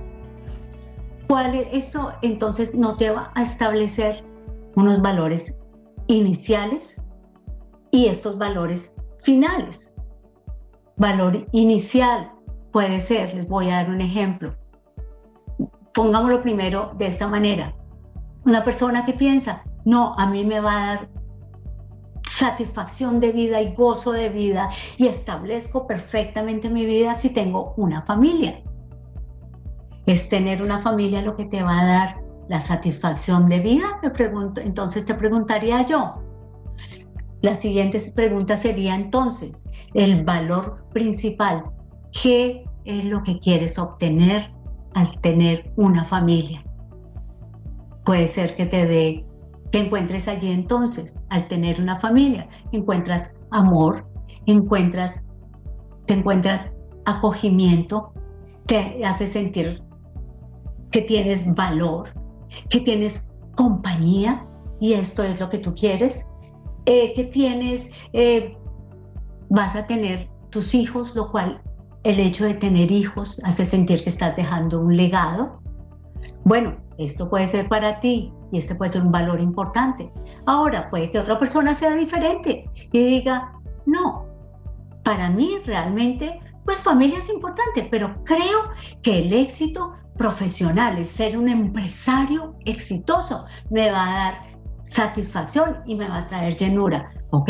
¿Cuál 1.27 1.55
esto 1.55 2.11
entonces 2.21 2.73
nos 2.73 2.97
lleva 2.97 3.31
a 3.35 3.43
establecer 3.43 4.23
unos 4.75 5.01
valores 5.01 5.57
iniciales 6.07 7.01
y 7.91 8.07
estos 8.07 8.37
valores 8.37 8.93
finales. 9.23 9.93
Valor 10.97 11.37
inicial 11.51 12.31
puede 12.71 12.99
ser, 12.99 13.33
les 13.33 13.47
voy 13.47 13.69
a 13.69 13.77
dar 13.77 13.89
un 13.89 14.01
ejemplo, 14.01 14.55
pongámoslo 15.97 16.41
primero 16.43 16.91
de 16.99 17.07
esta 17.07 17.27
manera. 17.27 17.73
Una 18.45 18.63
persona 18.63 19.03
que 19.03 19.13
piensa, 19.13 19.63
no, 19.83 20.13
a 20.15 20.27
mí 20.27 20.45
me 20.45 20.59
va 20.59 20.71
a 20.71 20.85
dar 20.85 21.09
satisfacción 22.23 23.19
de 23.19 23.31
vida 23.31 23.59
y 23.61 23.73
gozo 23.73 24.11
de 24.11 24.29
vida 24.29 24.69
y 24.97 25.07
establezco 25.07 25.87
perfectamente 25.87 26.69
mi 26.69 26.85
vida 26.85 27.15
si 27.15 27.31
tengo 27.31 27.73
una 27.77 28.03
familia. 28.03 28.61
Es 30.05 30.29
tener 30.29 30.61
una 30.61 30.83
familia 30.83 31.23
lo 31.23 31.35
que 31.35 31.45
te 31.45 31.63
va 31.63 31.81
a 31.81 31.85
dar 31.87 32.21
la 32.47 32.59
satisfacción 32.59 33.47
de 33.47 33.59
vida, 33.59 33.99
me 34.03 34.11
pregunto, 34.11 34.61
entonces 34.61 35.03
te 35.03 35.15
preguntaría 35.15 35.83
yo. 35.83 36.21
La 37.41 37.55
siguiente 37.55 37.99
pregunta 38.13 38.55
sería 38.55 38.93
entonces, 38.93 39.67
el 39.95 40.23
valor 40.23 40.85
principal, 40.93 41.63
¿qué 42.21 42.65
es 42.85 43.05
lo 43.05 43.23
que 43.23 43.39
quieres 43.39 43.79
obtener 43.79 44.55
al 44.97 45.21
tener 45.21 45.71
una 45.75 46.03
familia? 46.03 46.63
Puede 48.03 48.27
ser 48.27 48.55
que 48.55 48.65
te 48.65 48.85
dé 48.87 49.25
que 49.71 49.79
encuentres 49.79 50.27
allí 50.27 50.51
entonces, 50.51 51.19
al 51.29 51.47
tener 51.47 51.79
una 51.79 51.99
familia, 51.99 52.47
encuentras 52.71 53.33
amor, 53.51 54.09
encuentras, 54.47 55.23
te 56.07 56.15
encuentras 56.15 56.73
acogimiento, 57.05 58.11
te 58.65 59.05
hace 59.05 59.27
sentir 59.27 59.83
que 60.89 61.01
tienes 61.01 61.53
valor, 61.53 62.09
que 62.69 62.79
tienes 62.79 63.29
compañía, 63.55 64.47
y 64.79 64.93
esto 64.93 65.23
es 65.23 65.39
lo 65.39 65.49
que 65.49 65.59
tú 65.59 65.75
quieres, 65.75 66.25
eh, 66.85 67.13
que 67.13 67.25
tienes, 67.25 67.91
eh, 68.13 68.57
vas 69.49 69.75
a 69.75 69.85
tener 69.85 70.29
tus 70.49 70.73
hijos, 70.73 71.13
lo 71.15 71.29
cual 71.29 71.61
el 72.07 72.21
hecho 72.21 72.45
de 72.45 72.53
tener 72.53 72.89
hijos 72.89 73.41
hace 73.43 73.65
sentir 73.65 74.01
que 74.01 74.09
estás 74.09 74.33
dejando 74.37 74.79
un 74.79 74.95
legado. 74.95 75.59
Bueno, 76.45 76.77
esto 76.97 77.29
puede 77.29 77.45
ser 77.47 77.67
para 77.67 77.99
ti 77.99 78.31
y 78.53 78.59
este 78.59 78.75
puede 78.75 78.91
ser 78.91 79.01
un 79.01 79.11
valor 79.11 79.41
importante. 79.41 80.09
Ahora, 80.45 80.89
puede 80.89 81.09
que 81.09 81.19
otra 81.19 81.37
persona 81.37 81.75
sea 81.75 81.93
diferente 81.95 82.63
y 82.93 83.03
diga, 83.03 83.51
no, 83.85 84.25
para 85.03 85.29
mí 85.29 85.57
realmente, 85.65 86.39
pues 86.63 86.79
familia 86.79 87.19
es 87.19 87.27
importante, 87.27 87.85
pero 87.91 88.15
creo 88.23 88.69
que 89.01 89.19
el 89.19 89.33
éxito 89.33 89.91
profesional, 90.17 90.97
el 90.97 91.07
ser 91.07 91.37
un 91.37 91.49
empresario 91.49 92.55
exitoso, 92.63 93.45
me 93.69 93.91
va 93.91 94.07
a 94.07 94.23
dar 94.23 94.33
satisfacción 94.83 95.79
y 95.85 95.95
me 95.95 96.07
va 96.07 96.19
a 96.19 96.25
traer 96.25 96.55
llenura. 96.55 97.11
Ok, 97.31 97.49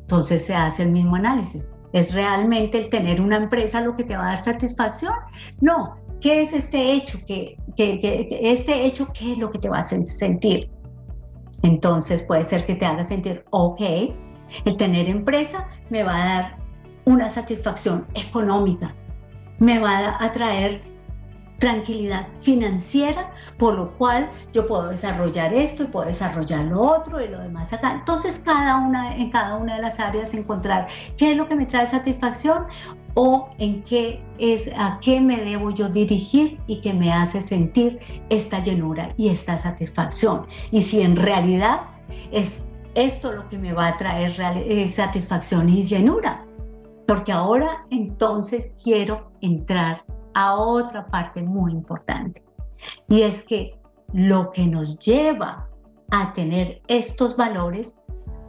entonces 0.00 0.46
se 0.46 0.54
hace 0.54 0.84
el 0.84 0.92
mismo 0.92 1.16
análisis. 1.16 1.68
¿Es 1.92 2.14
realmente 2.14 2.78
el 2.78 2.88
tener 2.88 3.20
una 3.20 3.36
empresa 3.36 3.80
lo 3.80 3.96
que 3.96 4.04
te 4.04 4.16
va 4.16 4.24
a 4.24 4.28
dar 4.28 4.38
satisfacción? 4.38 5.14
No, 5.60 5.96
¿Qué 6.20 6.42
es 6.42 6.52
este 6.52 6.92
hecho? 6.92 7.18
¿Qué, 7.26 7.56
este 7.76 8.84
hecho, 8.84 9.10
¿qué 9.12 9.32
es 9.32 9.38
lo 9.38 9.50
que 9.50 9.58
te 9.58 9.70
va 9.70 9.78
a 9.78 9.80
hacer 9.80 10.04
sentir? 10.06 10.70
Entonces 11.62 12.22
puede 12.22 12.44
ser 12.44 12.64
que 12.66 12.74
te 12.74 12.84
haga 12.84 13.04
sentir, 13.04 13.44
ok, 13.50 13.80
el 14.64 14.76
tener 14.76 15.08
empresa 15.08 15.68
me 15.88 16.02
va 16.02 16.14
a 16.14 16.34
dar 16.34 16.58
una 17.06 17.28
satisfacción 17.28 18.06
económica, 18.14 18.94
me 19.58 19.78
va 19.78 20.22
a 20.22 20.32
traer 20.32 20.82
tranquilidad 21.60 22.26
financiera, 22.40 23.30
por 23.58 23.74
lo 23.74 23.92
cual 23.96 24.28
yo 24.52 24.66
puedo 24.66 24.88
desarrollar 24.88 25.54
esto 25.54 25.84
y 25.84 25.86
puedo 25.86 26.06
desarrollar 26.06 26.64
lo 26.64 26.80
otro 26.80 27.20
y 27.20 27.28
lo 27.28 27.38
demás 27.38 27.72
acá. 27.72 27.92
Entonces, 27.92 28.40
cada 28.44 28.78
una, 28.78 29.14
en 29.14 29.30
cada 29.30 29.56
una 29.56 29.76
de 29.76 29.82
las 29.82 30.00
áreas 30.00 30.34
encontrar 30.34 30.88
qué 31.16 31.32
es 31.32 31.36
lo 31.36 31.46
que 31.46 31.54
me 31.54 31.66
trae 31.66 31.86
satisfacción 31.86 32.64
o 33.14 33.50
en 33.58 33.82
qué 33.82 34.22
es 34.38 34.70
a 34.76 34.98
qué 35.02 35.20
me 35.20 35.36
debo 35.36 35.70
yo 35.70 35.90
dirigir 35.90 36.58
y 36.66 36.80
que 36.80 36.94
me 36.94 37.12
hace 37.12 37.42
sentir 37.42 38.00
esta 38.30 38.62
llenura 38.62 39.10
y 39.18 39.28
esta 39.28 39.56
satisfacción. 39.56 40.46
Y 40.70 40.80
si 40.80 41.02
en 41.02 41.14
realidad 41.14 41.82
es 42.32 42.64
esto 42.94 43.32
lo 43.32 43.46
que 43.48 43.58
me 43.58 43.72
va 43.72 43.88
a 43.88 43.98
traer 43.98 44.32
eh, 44.40 44.88
satisfacción 44.88 45.68
y 45.68 45.82
llenura. 45.82 46.44
Porque 47.06 47.32
ahora 47.32 47.84
entonces 47.90 48.70
quiero 48.82 49.30
entrar 49.42 50.04
a 50.34 50.56
otra 50.56 51.06
parte 51.06 51.42
muy 51.42 51.72
importante. 51.72 52.42
Y 53.08 53.22
es 53.22 53.42
que 53.42 53.78
lo 54.12 54.50
que 54.50 54.66
nos 54.66 54.98
lleva 54.98 55.68
a 56.10 56.32
tener 56.32 56.82
estos 56.88 57.36
valores 57.36 57.96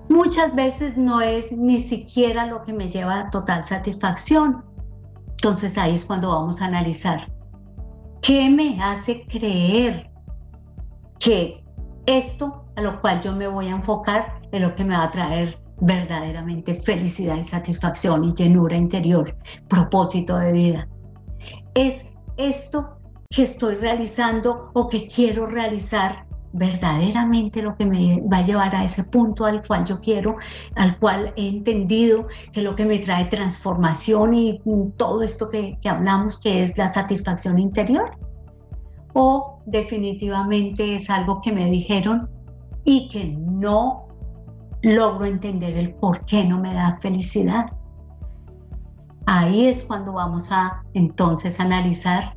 muchas 0.09 0.53
veces 0.55 0.97
no 0.97 1.21
es 1.21 1.51
ni 1.51 1.79
siquiera 1.79 2.45
lo 2.45 2.63
que 2.63 2.73
me 2.73 2.89
lleva 2.89 3.21
a 3.21 3.29
total 3.29 3.63
satisfacción. 3.63 4.63
Entonces 5.29 5.77
ahí 5.77 5.95
es 5.95 6.05
cuando 6.05 6.29
vamos 6.31 6.61
a 6.61 6.65
analizar 6.65 7.31
qué 8.21 8.49
me 8.49 8.81
hace 8.81 9.25
creer 9.27 10.09
que 11.19 11.63
esto 12.05 12.65
a 12.75 12.81
lo 12.81 12.99
cual 13.01 13.21
yo 13.21 13.33
me 13.33 13.47
voy 13.47 13.67
a 13.67 13.71
enfocar 13.71 14.41
es 14.51 14.61
lo 14.61 14.75
que 14.75 14.83
me 14.83 14.95
va 14.95 15.03
a 15.03 15.11
traer 15.11 15.59
verdaderamente 15.81 16.75
felicidad 16.75 17.37
y 17.37 17.43
satisfacción 17.43 18.23
y 18.23 18.33
llenura 18.33 18.75
interior, 18.75 19.35
propósito 19.67 20.37
de 20.37 20.51
vida. 20.51 20.87
Es 21.73 22.05
esto 22.37 22.97
que 23.29 23.43
estoy 23.43 23.75
realizando 23.75 24.71
o 24.73 24.89
que 24.89 25.07
quiero 25.07 25.45
realizar 25.45 26.25
verdaderamente 26.53 27.61
lo 27.61 27.75
que 27.77 27.85
me 27.85 28.21
va 28.21 28.37
a 28.37 28.41
llevar 28.41 28.75
a 28.75 28.83
ese 28.83 29.05
punto 29.05 29.45
al 29.45 29.65
cual 29.65 29.85
yo 29.85 30.01
quiero, 30.01 30.35
al 30.75 30.97
cual 30.99 31.33
he 31.37 31.47
entendido 31.47 32.27
que 32.51 32.61
lo 32.61 32.75
que 32.75 32.85
me 32.85 32.99
trae 32.99 33.25
transformación 33.25 34.33
y 34.33 34.61
todo 34.97 35.23
esto 35.23 35.49
que, 35.49 35.77
que 35.81 35.89
hablamos, 35.89 36.37
que 36.37 36.61
es 36.61 36.77
la 36.77 36.87
satisfacción 36.87 37.57
interior. 37.57 38.17
O 39.13 39.59
definitivamente 39.65 40.95
es 40.95 41.09
algo 41.09 41.41
que 41.41 41.51
me 41.51 41.65
dijeron 41.65 42.29
y 42.83 43.09
que 43.09 43.25
no 43.25 44.07
logro 44.81 45.25
entender 45.25 45.77
el 45.77 45.93
por 45.93 46.25
qué 46.25 46.43
no 46.43 46.59
me 46.59 46.73
da 46.73 46.97
felicidad. 47.01 47.69
Ahí 49.33 49.67
es 49.67 49.81
cuando 49.85 50.11
vamos 50.11 50.51
a 50.51 50.83
entonces 50.93 51.61
analizar 51.61 52.35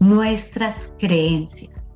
nuestras 0.00 0.94
creencias 0.98 1.86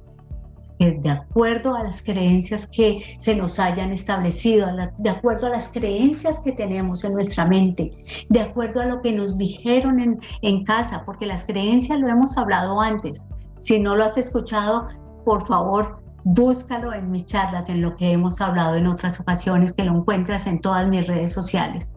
de 0.79 1.11
acuerdo 1.11 1.75
a 1.75 1.83
las 1.83 2.01
creencias 2.01 2.67
que 2.67 3.05
se 3.19 3.37
nos 3.37 3.59
hayan 3.59 3.93
establecido, 3.93 4.67
de 4.97 5.11
acuerdo 5.11 5.49
a 5.49 5.51
las 5.51 5.69
creencias 5.69 6.39
que 6.39 6.53
tenemos 6.53 7.05
en 7.05 7.13
nuestra 7.13 7.45
mente, 7.45 8.03
de 8.31 8.41
acuerdo 8.41 8.81
a 8.81 8.87
lo 8.87 9.03
que 9.03 9.13
nos 9.13 9.37
dijeron 9.37 10.01
en, 10.01 10.19
en 10.41 10.65
casa, 10.65 11.03
porque 11.05 11.27
las 11.27 11.45
creencias 11.45 12.01
lo 12.01 12.09
hemos 12.09 12.39
hablado 12.39 12.81
antes. 12.81 13.29
Si 13.59 13.79
no 13.79 13.95
lo 13.95 14.05
has 14.05 14.17
escuchado, 14.17 14.89
por 15.27 15.47
favor, 15.47 16.03
búscalo 16.25 16.95
en 16.95 17.11
mis 17.11 17.27
charlas, 17.27 17.69
en 17.69 17.83
lo 17.83 17.95
que 17.95 18.13
hemos 18.13 18.41
hablado 18.41 18.77
en 18.77 18.87
otras 18.87 19.21
ocasiones, 19.21 19.75
que 19.75 19.85
lo 19.85 19.99
encuentras 19.99 20.47
en 20.47 20.63
todas 20.63 20.89
mis 20.89 21.07
redes 21.07 21.31
sociales. 21.31 21.93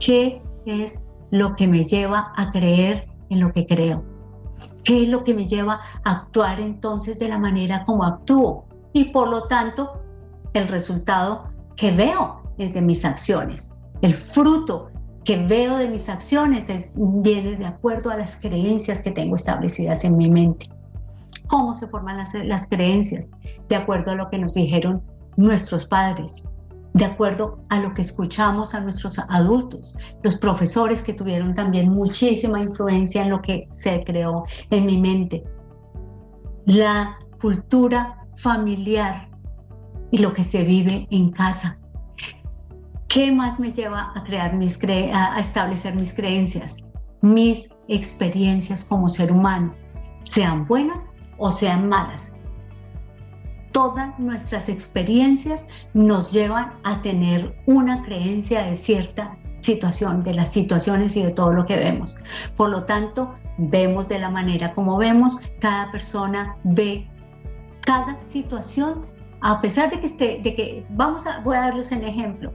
¿Qué 0.00 0.42
es 0.66 0.98
lo 1.34 1.56
que 1.56 1.66
me 1.66 1.82
lleva 1.82 2.32
a 2.36 2.52
creer 2.52 3.08
en 3.28 3.40
lo 3.40 3.52
que 3.52 3.66
creo? 3.66 4.04
¿Qué 4.84 5.02
es 5.02 5.08
lo 5.08 5.24
que 5.24 5.34
me 5.34 5.44
lleva 5.44 5.80
a 6.04 6.10
actuar 6.10 6.60
entonces 6.60 7.18
de 7.18 7.28
la 7.28 7.38
manera 7.38 7.84
como 7.84 8.04
actúo? 8.04 8.66
Y 8.92 9.06
por 9.06 9.28
lo 9.28 9.48
tanto, 9.48 10.00
el 10.52 10.68
resultado 10.68 11.48
que 11.74 11.90
veo 11.90 12.40
es 12.56 12.72
de 12.72 12.80
mis 12.80 13.04
acciones. 13.04 13.76
El 14.00 14.14
fruto 14.14 14.92
que 15.24 15.44
veo 15.44 15.76
de 15.76 15.88
mis 15.88 16.08
acciones 16.08 16.68
viene 16.94 17.56
de 17.56 17.66
acuerdo 17.66 18.10
a 18.10 18.16
las 18.16 18.36
creencias 18.36 19.02
que 19.02 19.10
tengo 19.10 19.34
establecidas 19.34 20.04
en 20.04 20.16
mi 20.16 20.30
mente. 20.30 20.68
¿Cómo 21.48 21.74
se 21.74 21.88
forman 21.88 22.18
las, 22.18 22.32
las 22.32 22.68
creencias? 22.68 23.32
De 23.68 23.74
acuerdo 23.74 24.12
a 24.12 24.14
lo 24.14 24.30
que 24.30 24.38
nos 24.38 24.54
dijeron 24.54 25.02
nuestros 25.36 25.84
padres, 25.84 26.44
de 26.94 27.04
acuerdo 27.04 27.58
a 27.70 27.80
lo 27.80 27.92
que 27.92 28.02
escuchamos 28.02 28.72
a 28.72 28.80
nuestros 28.80 29.18
adultos, 29.18 29.98
los 30.22 30.36
profesores 30.36 31.02
que 31.02 31.12
tuvieron 31.12 31.52
también 31.52 31.90
muchísima 31.90 32.62
influencia 32.62 33.22
en 33.22 33.30
lo 33.30 33.42
que 33.42 33.66
se 33.70 34.02
creó 34.04 34.44
en 34.70 34.86
mi 34.86 34.98
mente, 34.98 35.42
la 36.66 37.18
cultura 37.40 38.24
familiar 38.36 39.28
y 40.12 40.18
lo 40.18 40.32
que 40.32 40.44
se 40.44 40.62
vive 40.62 41.08
en 41.10 41.32
casa. 41.32 41.78
¿Qué 43.08 43.32
más 43.32 43.58
me 43.58 43.72
lleva 43.72 44.12
a 44.14 44.22
crear 44.22 44.54
mis 44.54 44.78
a 45.12 45.38
establecer 45.40 45.96
mis 45.96 46.14
creencias? 46.14 46.78
Mis 47.22 47.70
experiencias 47.88 48.84
como 48.84 49.08
ser 49.08 49.32
humano, 49.32 49.74
sean 50.22 50.64
buenas 50.64 51.12
o 51.38 51.50
sean 51.50 51.88
malas 51.88 52.32
todas 53.74 54.16
nuestras 54.20 54.68
experiencias 54.68 55.66
nos 55.94 56.32
llevan 56.32 56.74
a 56.84 57.02
tener 57.02 57.52
una 57.66 58.02
creencia 58.04 58.62
de 58.62 58.76
cierta 58.76 59.36
situación, 59.62 60.22
de 60.22 60.32
las 60.32 60.52
situaciones 60.52 61.16
y 61.16 61.24
de 61.24 61.32
todo 61.32 61.52
lo 61.52 61.66
que 61.66 61.76
vemos. 61.76 62.16
Por 62.56 62.70
lo 62.70 62.84
tanto, 62.84 63.34
vemos 63.58 64.08
de 64.08 64.20
la 64.20 64.30
manera 64.30 64.72
como 64.72 64.96
vemos, 64.96 65.38
cada 65.58 65.90
persona 65.90 66.56
ve 66.62 67.04
cada 67.80 68.16
situación, 68.16 69.00
a 69.40 69.60
pesar 69.60 69.90
de 69.90 69.98
que 69.98 70.06
esté, 70.06 70.86
vamos 70.90 71.26
a, 71.26 71.40
voy 71.40 71.56
a 71.56 71.62
darles 71.62 71.90
un 71.90 72.04
ejemplo. 72.04 72.52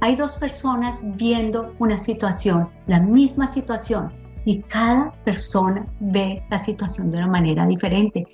Hay 0.00 0.16
dos 0.16 0.36
personas 0.36 1.00
viendo 1.16 1.74
una 1.78 1.96
situación, 1.96 2.68
la 2.88 2.98
misma 2.98 3.46
situación, 3.46 4.12
y 4.44 4.62
cada 4.62 5.12
persona 5.24 5.86
ve 6.00 6.42
la 6.50 6.58
situación 6.58 7.10
de 7.10 7.18
una 7.18 7.28
manera 7.28 7.66
diferente 7.66 8.26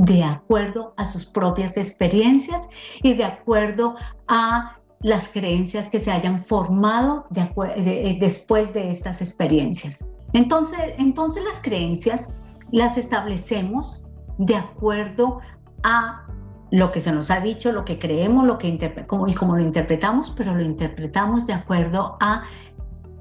de 0.00 0.24
acuerdo 0.24 0.94
a 0.96 1.04
sus 1.04 1.26
propias 1.26 1.76
experiencias 1.76 2.66
y 3.02 3.12
de 3.12 3.24
acuerdo 3.24 3.96
a 4.28 4.78
las 5.00 5.28
creencias 5.28 5.88
que 5.88 5.98
se 5.98 6.10
hayan 6.10 6.38
formado 6.38 7.26
después 7.30 8.72
de 8.72 8.90
estas 8.90 9.20
experiencias. 9.20 10.02
Entonces, 10.32 10.78
entonces 10.96 11.44
las 11.44 11.60
creencias 11.60 12.32
las 12.70 12.96
establecemos 12.96 14.06
de 14.38 14.56
acuerdo 14.56 15.40
a 15.82 16.26
lo 16.70 16.92
que 16.92 17.00
se 17.00 17.12
nos 17.12 17.30
ha 17.30 17.40
dicho, 17.40 17.70
lo 17.70 17.84
que 17.84 17.98
creemos, 17.98 18.46
lo 18.46 18.56
que 18.56 18.78
como, 19.06 19.28
y 19.28 19.34
cómo 19.34 19.56
lo 19.56 19.62
interpretamos, 19.62 20.30
pero 20.30 20.54
lo 20.54 20.62
interpretamos 20.62 21.46
de 21.46 21.52
acuerdo 21.52 22.16
a 22.20 22.44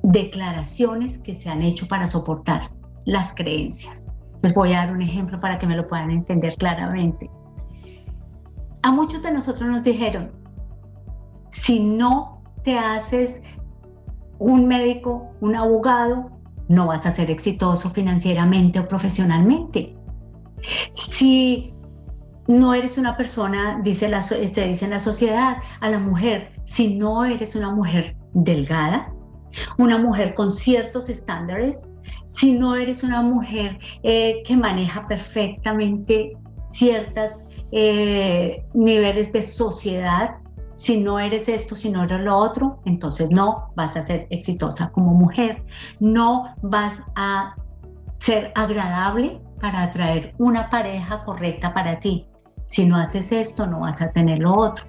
declaraciones 0.03 1.17
que 1.17 1.33
se 1.33 1.49
han 1.49 1.61
hecho 1.61 1.89
para 1.89 2.07
soportar 2.07 2.71
las 3.03 3.33
creencias. 3.33 4.07
Les 4.41 4.54
voy 4.54 4.73
a 4.73 4.86
dar 4.86 4.93
un 4.93 5.02
ejemplo 5.02 5.39
para 5.39 5.58
que 5.58 5.67
me 5.67 5.75
lo 5.75 5.86
puedan 5.88 6.12
entender 6.12 6.56
claramente. 6.58 7.30
A 8.84 8.91
muchos 8.91 9.21
de 9.21 9.32
nosotros 9.32 9.69
nos 9.69 9.84
dijeron, 9.84 10.32
si 11.49 11.80
no 11.80 12.41
te 12.63 12.78
haces 12.78 13.41
un 14.38 14.67
médico, 14.67 15.32
un 15.41 15.56
abogado, 15.56 16.32
no 16.69 16.88
vas 16.88 17.06
a 17.06 17.12
ser 17.12 17.30
exitoso 17.30 17.89
financieramente 17.89 18.80
o 18.80 18.88
profesionalmente. 18.88 19.95
Si 20.93 21.73
no 22.47 22.73
eres 22.73 22.97
una 22.97 23.17
persona, 23.17 23.80
dice 23.84 24.08
la, 24.08 24.21
se 24.21 24.39
dice 24.39 24.86
en 24.86 24.91
la 24.91 24.99
sociedad, 24.99 25.58
a 25.82 25.89
la 25.89 25.99
mujer, 25.99 26.54
si 26.63 26.95
no 26.95 27.25
eres 27.25 27.56
una 27.56 27.71
mujer 27.71 28.15
delgada, 28.34 29.13
una 29.78 29.97
mujer 29.97 30.34
con 30.34 30.52
ciertos 30.52 31.10
estándares, 31.10 31.89
si 32.29 32.51
no 32.51 32.75
eres 32.75 33.01
una 33.01 33.23
mujer 33.23 33.79
eh, 34.03 34.43
que 34.45 34.55
maneja 34.55 35.07
perfectamente 35.07 36.37
ciertos 36.71 37.43
eh, 37.71 38.63
niveles 38.75 39.33
de 39.33 39.41
sociedad, 39.41 40.35
si 40.75 40.97
no 40.97 41.19
eres 41.19 41.49
esto, 41.49 41.75
si 41.75 41.89
no 41.89 42.03
eres 42.03 42.19
lo 42.19 42.37
otro, 42.37 42.81
entonces 42.85 43.31
no 43.31 43.71
vas 43.75 43.97
a 43.97 44.03
ser 44.03 44.27
exitosa 44.29 44.91
como 44.91 45.15
mujer, 45.15 45.63
no 45.99 46.53
vas 46.61 47.01
a 47.15 47.55
ser 48.19 48.51
agradable 48.53 49.41
para 49.59 49.81
atraer 49.81 50.35
una 50.37 50.69
pareja 50.69 51.23
correcta 51.25 51.73
para 51.73 51.99
ti. 51.99 52.27
Si 52.65 52.85
no 52.85 52.97
haces 52.97 53.31
esto, 53.31 53.65
no 53.65 53.79
vas 53.79 54.03
a 54.03 54.11
tener 54.11 54.37
lo 54.37 54.55
otro. 54.55 54.85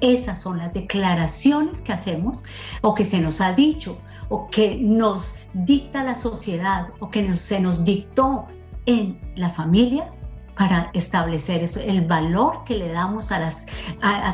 Esas 0.00 0.40
son 0.40 0.58
las 0.58 0.72
declaraciones 0.72 1.82
que 1.82 1.92
hacemos 1.92 2.44
o 2.82 2.94
que 2.94 3.04
se 3.04 3.20
nos 3.20 3.40
ha 3.40 3.52
dicho 3.52 3.98
o 4.28 4.48
que 4.48 4.76
nos 4.76 5.34
dicta 5.52 6.04
la 6.04 6.14
sociedad 6.14 6.88
o 7.00 7.10
que 7.10 7.32
se 7.34 7.60
nos 7.60 7.84
dictó 7.84 8.46
en 8.86 9.18
la 9.36 9.48
familia 9.48 10.10
para 10.56 10.90
establecer 10.94 11.68
el 11.84 12.02
valor 12.02 12.62
que 12.64 12.76
le 12.76 12.88
damos 12.88 13.32
a, 13.32 13.40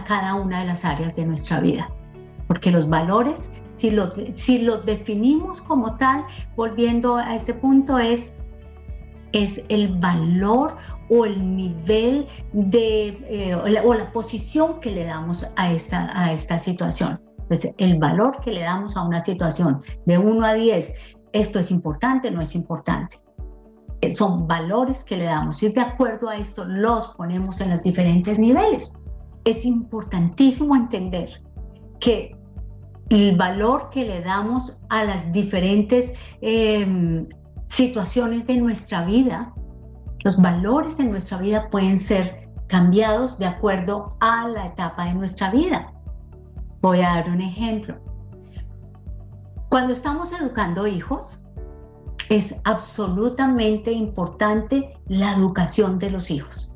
cada 0.06 0.34
una 0.34 0.60
de 0.60 0.66
las 0.66 0.84
áreas 0.84 1.16
de 1.16 1.24
nuestra 1.24 1.60
vida. 1.60 1.90
Porque 2.46 2.70
los 2.70 2.88
valores, 2.88 3.50
si 3.72 3.90
los 3.90 4.14
lo 4.16 4.78
definimos 4.78 5.62
como 5.62 5.96
tal, 5.96 6.24
volviendo 6.56 7.16
a 7.16 7.34
ese 7.34 7.54
punto, 7.54 7.98
es, 7.98 8.34
es 9.32 9.64
el 9.68 9.96
valor 9.98 10.76
o 11.08 11.24
el 11.24 11.56
nivel 11.56 12.26
de, 12.52 13.08
eh, 13.28 13.54
o, 13.54 13.94
la, 13.94 14.12
posición 14.12 14.80
que 14.80 14.90
le 14.90 15.04
damos 15.04 15.46
a 15.56 15.72
esta, 15.72 16.10
a 16.12 16.32
esta 16.32 16.58
situación. 16.58 17.20
Entonces, 17.50 17.74
el 17.78 17.98
valor 17.98 18.40
que 18.40 18.52
le 18.52 18.60
damos 18.60 18.96
a 18.96 19.02
una 19.02 19.20
situación 19.20 19.82
de 20.06 20.18
1 20.18 20.46
a 20.46 20.54
10, 20.54 20.94
esto 21.32 21.58
es 21.58 21.70
importante, 21.70 22.30
no 22.30 22.40
es 22.40 22.54
importante 22.54 23.20
son 24.08 24.46
valores 24.46 25.04
que 25.04 25.16
le 25.16 25.24
damos 25.24 25.62
y 25.62 25.68
de 25.68 25.80
acuerdo 25.80 26.30
a 26.30 26.36
esto 26.36 26.64
los 26.64 27.08
ponemos 27.08 27.60
en 27.60 27.70
los 27.70 27.82
diferentes 27.82 28.38
niveles. 28.38 28.94
Es 29.44 29.64
importantísimo 29.64 30.74
entender 30.74 31.42
que 31.98 32.36
el 33.10 33.36
valor 33.36 33.90
que 33.90 34.04
le 34.04 34.22
damos 34.22 34.78
a 34.88 35.04
las 35.04 35.32
diferentes 35.32 36.14
em, 36.40 37.26
situaciones 37.68 38.46
de 38.46 38.56
nuestra 38.56 39.04
vida, 39.04 39.52
los 40.24 40.40
valores 40.40 40.98
en 40.98 41.10
nuestra 41.10 41.38
vida 41.38 41.68
pueden 41.68 41.98
ser 41.98 42.48
cambiados 42.68 43.38
de 43.38 43.46
acuerdo 43.46 44.08
a 44.20 44.48
la 44.48 44.66
etapa 44.66 45.06
de 45.06 45.14
nuestra 45.14 45.50
vida. 45.50 45.92
Voy 46.80 47.00
a 47.00 47.14
dar 47.14 47.30
un 47.30 47.40
ejemplo. 47.40 47.96
Cuando 49.68 49.92
estamos 49.92 50.32
educando 50.32 50.86
hijos, 50.86 51.44
es 52.30 52.60
absolutamente 52.64 53.92
importante 53.92 54.94
la 55.06 55.32
educación 55.32 55.98
de 55.98 56.10
los 56.10 56.30
hijos. 56.30 56.72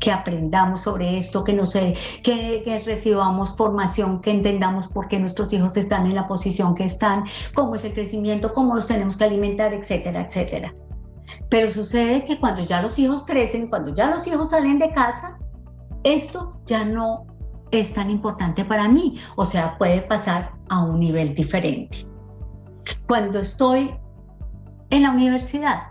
Que 0.00 0.10
aprendamos 0.10 0.82
sobre 0.82 1.16
esto, 1.16 1.44
que, 1.44 1.52
no 1.52 1.64
sé, 1.64 1.94
que, 2.22 2.62
que 2.64 2.80
recibamos 2.80 3.56
formación, 3.56 4.20
que 4.20 4.32
entendamos 4.32 4.88
por 4.88 5.06
qué 5.08 5.18
nuestros 5.18 5.52
hijos 5.52 5.76
están 5.76 6.06
en 6.06 6.14
la 6.14 6.26
posición 6.26 6.74
que 6.74 6.84
están, 6.84 7.24
cómo 7.54 7.76
es 7.76 7.84
el 7.84 7.94
crecimiento, 7.94 8.52
cómo 8.52 8.74
los 8.74 8.86
tenemos 8.86 9.16
que 9.16 9.24
alimentar, 9.24 9.72
etcétera, 9.72 10.22
etcétera. 10.22 10.74
Pero 11.48 11.68
sucede 11.68 12.24
que 12.24 12.38
cuando 12.40 12.62
ya 12.62 12.82
los 12.82 12.98
hijos 12.98 13.22
crecen, 13.22 13.68
cuando 13.68 13.94
ya 13.94 14.10
los 14.10 14.26
hijos 14.26 14.50
salen 14.50 14.78
de 14.78 14.90
casa, 14.90 15.38
esto 16.02 16.60
ya 16.66 16.84
no 16.84 17.26
es 17.70 17.92
tan 17.92 18.10
importante 18.10 18.64
para 18.64 18.88
mí, 18.88 19.18
o 19.36 19.44
sea, 19.44 19.76
puede 19.78 20.02
pasar 20.02 20.52
a 20.68 20.82
un 20.82 21.00
nivel 21.00 21.34
diferente. 21.34 22.06
Cuando 23.08 23.40
estoy 23.40 23.92
en 24.90 25.02
la 25.02 25.10
universidad, 25.10 25.88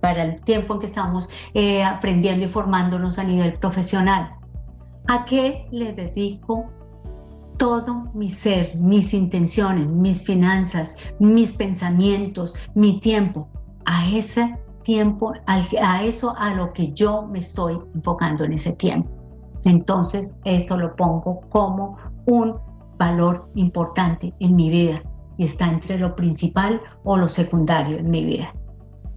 para 0.00 0.24
el 0.24 0.40
tiempo 0.42 0.74
en 0.74 0.80
que 0.80 0.86
estamos 0.86 1.28
eh, 1.54 1.82
aprendiendo 1.82 2.44
y 2.44 2.48
formándonos 2.48 3.18
a 3.18 3.24
nivel 3.24 3.54
profesional. 3.54 4.34
¿A 5.08 5.24
qué 5.24 5.66
le 5.70 5.92
dedico 5.92 6.70
todo 7.56 8.10
mi 8.14 8.28
ser, 8.28 8.76
mis 8.76 9.12
intenciones, 9.14 9.88
mis 9.88 10.24
finanzas, 10.24 10.96
mis 11.18 11.52
pensamientos, 11.52 12.54
mi 12.74 13.00
tiempo? 13.00 13.48
A 13.86 14.08
ese 14.10 14.56
tiempo, 14.82 15.32
a 15.46 16.02
eso 16.02 16.34
a 16.36 16.54
lo 16.54 16.72
que 16.72 16.92
yo 16.92 17.26
me 17.26 17.40
estoy 17.40 17.78
enfocando 17.94 18.44
en 18.44 18.52
ese 18.52 18.72
tiempo. 18.74 19.17
Entonces, 19.68 20.36
eso 20.44 20.78
lo 20.78 20.96
pongo 20.96 21.40
como 21.50 21.96
un 22.26 22.56
valor 22.96 23.50
importante 23.54 24.34
en 24.40 24.56
mi 24.56 24.70
vida 24.70 25.02
y 25.36 25.44
está 25.44 25.68
entre 25.68 25.98
lo 25.98 26.16
principal 26.16 26.80
o 27.04 27.16
lo 27.16 27.28
secundario 27.28 27.98
en 27.98 28.10
mi 28.10 28.24
vida. 28.24 28.52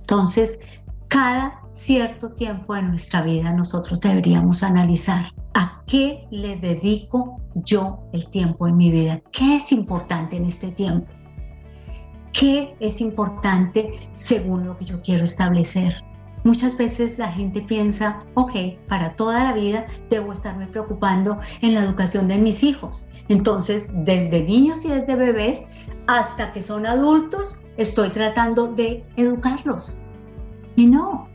Entonces, 0.02 0.60
cada 1.08 1.62
cierto 1.72 2.32
tiempo 2.32 2.76
de 2.76 2.84
nuestra 2.84 3.22
vida 3.22 3.52
nosotros 3.54 4.00
deberíamos 4.00 4.62
analizar 4.62 5.26
a 5.54 5.82
qué 5.88 6.28
le 6.32 6.58
dedico 6.58 7.38
yo 7.56 8.00
el 8.12 8.28
tiempo 8.28 8.68
en 8.68 8.78
mi 8.78 8.92
vida, 8.92 9.22
qué 9.32 9.56
es 9.56 9.72
importante 9.72 10.36
en 10.36 10.46
este 10.46 10.72
tiempo, 10.72 11.12
qué 12.34 12.76
es 12.80 13.02
importante 13.02 13.92
según 14.12 14.66
lo 14.66 14.78
que 14.78 14.86
yo 14.86 15.02
quiero 15.02 15.24
establecer. 15.24 16.04
Muchas 16.44 16.76
veces 16.76 17.20
la 17.20 17.32
gente 17.32 17.62
piensa, 17.62 18.18
ok, 18.34 18.54
para 18.88 19.16
toda 19.16 19.44
la 19.44 19.54
vida 19.54 19.86
debo 20.10 20.34
estarme 20.34 20.66
preocupando 20.68 21.38
en 21.62 21.76
la 21.76 21.82
educación 21.82 22.28
de 22.28 22.38
mis 22.38 22.64
hijos. 22.64 23.06
Entonces, 23.30 23.92
desde 23.94 24.44
niños 24.44 24.84
y 24.84 24.90
desde 24.90 25.16
bebés 25.16 25.66
hasta 26.08 26.52
que 26.52 26.62
son 26.62 26.86
adultos, 26.86 27.58
estoy 27.78 28.10
tratando 28.10 28.68
de 28.68 29.06
educarlos. 29.18 30.00
Y 30.76 30.88
no. 30.88 31.28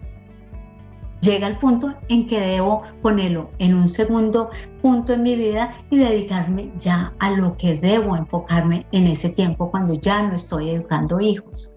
Llega 1.20 1.46
el 1.46 1.58
punto 1.58 1.94
en 2.08 2.26
que 2.26 2.40
debo 2.40 2.82
ponerlo 3.00 3.50
en 3.58 3.74
un 3.74 3.88
segundo 3.88 4.50
punto 4.82 5.14
en 5.14 5.22
mi 5.22 5.34
vida 5.34 5.74
y 5.90 5.98
dedicarme 5.98 6.72
ya 6.78 7.14
a 7.20 7.30
lo 7.30 7.56
que 7.56 7.74
debo 7.74 8.16
enfocarme 8.16 8.86
en 8.92 9.06
ese 9.06 9.30
tiempo 9.30 9.70
cuando 9.70 9.94
ya 9.94 10.22
no 10.22 10.34
estoy 10.34 10.70
educando 10.70 11.20
hijos. 11.20 11.75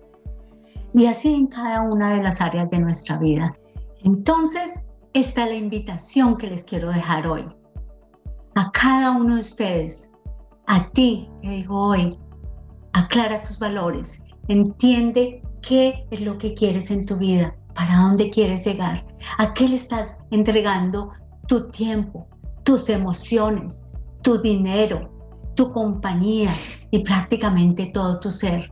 Y 0.93 1.06
así 1.06 1.34
en 1.34 1.47
cada 1.47 1.82
una 1.82 2.13
de 2.13 2.23
las 2.23 2.41
áreas 2.41 2.69
de 2.69 2.80
nuestra 2.80 3.17
vida. 3.17 3.56
Entonces, 4.04 4.80
esta 5.13 5.43
es 5.43 5.49
la 5.49 5.56
invitación 5.56 6.38
que 6.38 6.47
les 6.47 6.63
quiero 6.63 6.91
dejar 6.91 7.28
hoy. 7.28 7.45
A 8.56 8.71
cada 8.71 9.12
uno 9.12 9.36
de 9.36 9.41
ustedes, 9.41 10.12
a 10.67 10.89
ti, 10.91 11.30
que 11.41 11.49
digo 11.49 11.89
hoy, 11.89 12.17
aclara 12.93 13.43
tus 13.43 13.60
valores, 13.60 14.21
entiende 14.47 15.41
qué 15.62 16.06
es 16.12 16.21
lo 16.21 16.38
que 16.38 16.54
quieres 16.54 16.91
en 16.91 17.06
tu 17.06 17.17
vida, 17.17 17.56
para 17.75 17.97
dónde 17.97 18.30
quieres 18.30 18.65
llegar, 18.65 19.06
a 19.38 19.54
qué 19.54 19.67
le 19.67 19.75
estás 19.75 20.17
entregando 20.32 21.12
tu 21.47 21.69
tiempo, 21.71 22.28
tus 22.63 22.89
emociones, 22.89 23.89
tu 24.21 24.39
dinero, 24.41 25.10
tu 25.56 25.71
compañía 25.71 26.54
y 26.91 26.99
prácticamente 26.99 27.88
todo 27.93 28.19
tu 28.19 28.30
ser. 28.30 28.71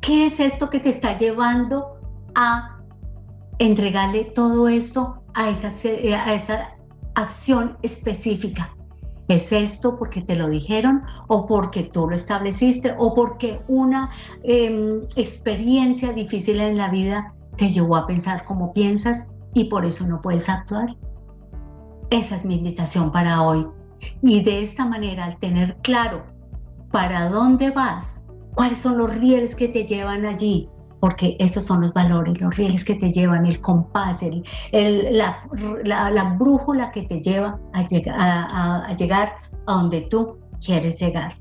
¿Qué 0.00 0.26
es 0.26 0.40
esto 0.40 0.70
que 0.70 0.80
te 0.80 0.90
está 0.90 1.16
llevando 1.16 1.98
a 2.34 2.80
entregarle 3.58 4.24
todo 4.24 4.68
esto 4.68 5.22
a 5.34 5.50
esa, 5.50 5.68
a 5.68 6.34
esa 6.34 6.76
acción 7.14 7.76
específica? 7.82 8.74
¿Es 9.28 9.52
esto 9.52 9.98
porque 9.98 10.22
te 10.22 10.36
lo 10.36 10.48
dijeron 10.48 11.02
o 11.26 11.44
porque 11.44 11.82
tú 11.82 12.08
lo 12.08 12.16
estableciste 12.16 12.94
o 12.96 13.14
porque 13.14 13.60
una 13.68 14.10
em, 14.42 15.02
experiencia 15.16 16.14
difícil 16.14 16.60
en 16.60 16.78
la 16.78 16.88
vida 16.88 17.34
te 17.56 17.68
llevó 17.68 17.96
a 17.96 18.06
pensar 18.06 18.46
como 18.46 18.72
piensas 18.72 19.26
y 19.52 19.64
por 19.64 19.84
eso 19.84 20.06
no 20.06 20.22
puedes 20.22 20.48
actuar? 20.48 20.96
Esa 22.08 22.36
es 22.36 22.44
mi 22.46 22.54
invitación 22.56 23.12
para 23.12 23.42
hoy. 23.42 23.66
Y 24.22 24.42
de 24.42 24.62
esta 24.62 24.86
manera, 24.86 25.26
al 25.26 25.38
tener 25.38 25.76
claro 25.82 26.24
para 26.90 27.28
dónde 27.28 27.70
vas, 27.70 28.27
cuáles 28.58 28.80
son 28.80 28.98
los 28.98 29.14
rieles 29.14 29.54
que 29.54 29.68
te 29.68 29.86
llevan 29.86 30.26
allí, 30.26 30.68
porque 30.98 31.36
esos 31.38 31.64
son 31.64 31.80
los 31.80 31.92
valores, 31.92 32.40
los 32.40 32.56
rieles 32.56 32.84
que 32.84 32.96
te 32.96 33.12
llevan, 33.12 33.46
el 33.46 33.60
compás, 33.60 34.20
la, 34.72 36.10
la, 36.10 36.24
brújula 36.36 36.90
que 36.90 37.02
te 37.02 37.20
lleva 37.20 37.60
a, 37.72 38.84
a 38.84 38.92
llegar 38.96 39.34
a 39.68 39.74
donde 39.74 40.00
tú 40.10 40.40
quieres 40.60 40.98
llegar. 40.98 41.36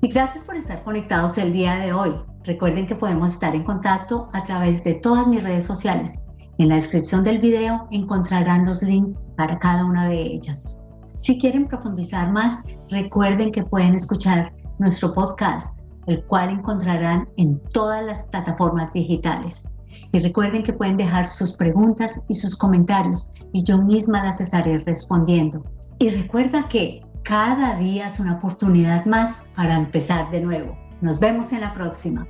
Y 0.00 0.08
gracias 0.08 0.42
por 0.42 0.56
estar 0.56 0.82
conectados 0.82 1.38
el 1.38 1.52
día 1.52 1.76
de 1.76 1.92
hoy. 1.92 2.16
Recuerden 2.42 2.88
que 2.88 2.96
podemos 2.96 3.34
estar 3.34 3.54
en 3.54 3.62
contacto 3.62 4.30
a 4.32 4.42
través 4.42 4.82
de 4.82 4.94
todas 4.94 5.28
mis 5.28 5.44
redes 5.44 5.64
sociales. 5.64 6.24
En 6.60 6.68
la 6.68 6.74
descripción 6.74 7.24
del 7.24 7.38
video 7.38 7.88
encontrarán 7.90 8.66
los 8.66 8.82
links 8.82 9.24
para 9.34 9.58
cada 9.58 9.82
una 9.82 10.10
de 10.10 10.20
ellas. 10.20 10.84
Si 11.14 11.38
quieren 11.38 11.66
profundizar 11.66 12.30
más, 12.30 12.62
recuerden 12.90 13.50
que 13.50 13.64
pueden 13.64 13.94
escuchar 13.94 14.52
nuestro 14.78 15.14
podcast, 15.14 15.80
el 16.06 16.22
cual 16.26 16.50
encontrarán 16.50 17.26
en 17.38 17.58
todas 17.70 18.04
las 18.04 18.24
plataformas 18.24 18.92
digitales. 18.92 19.66
Y 20.12 20.18
recuerden 20.18 20.62
que 20.62 20.74
pueden 20.74 20.98
dejar 20.98 21.26
sus 21.26 21.52
preguntas 21.52 22.20
y 22.28 22.34
sus 22.34 22.54
comentarios 22.54 23.30
y 23.54 23.64
yo 23.64 23.80
misma 23.80 24.22
las 24.22 24.42
estaré 24.42 24.80
respondiendo. 24.80 25.64
Y 25.98 26.10
recuerda 26.10 26.68
que 26.68 27.00
cada 27.22 27.76
día 27.76 28.08
es 28.08 28.20
una 28.20 28.34
oportunidad 28.34 29.06
más 29.06 29.48
para 29.56 29.76
empezar 29.76 30.30
de 30.30 30.42
nuevo. 30.42 30.76
Nos 31.00 31.18
vemos 31.18 31.52
en 31.52 31.62
la 31.62 31.72
próxima. 31.72 32.26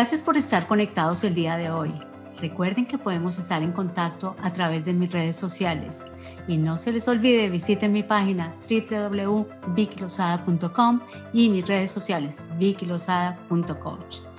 Gracias 0.00 0.22
por 0.22 0.38
estar 0.38 0.66
conectados 0.66 1.22
el 1.24 1.34
día 1.34 1.58
de 1.58 1.70
hoy. 1.70 1.92
Recuerden 2.38 2.86
que 2.86 2.96
podemos 2.96 3.38
estar 3.38 3.62
en 3.62 3.72
contacto 3.72 4.34
a 4.42 4.50
través 4.50 4.86
de 4.86 4.94
mis 4.94 5.12
redes 5.12 5.36
sociales 5.36 6.06
y 6.48 6.56
no 6.56 6.78
se 6.78 6.90
les 6.90 7.06
olvide 7.06 7.50
visiten 7.50 7.92
mi 7.92 8.02
página 8.02 8.54
www.vicilosada.com 8.66 11.00
y 11.34 11.50
mis 11.50 11.66
redes 11.66 11.92
sociales 11.92 12.46
vicilosada.coach. 12.58 14.29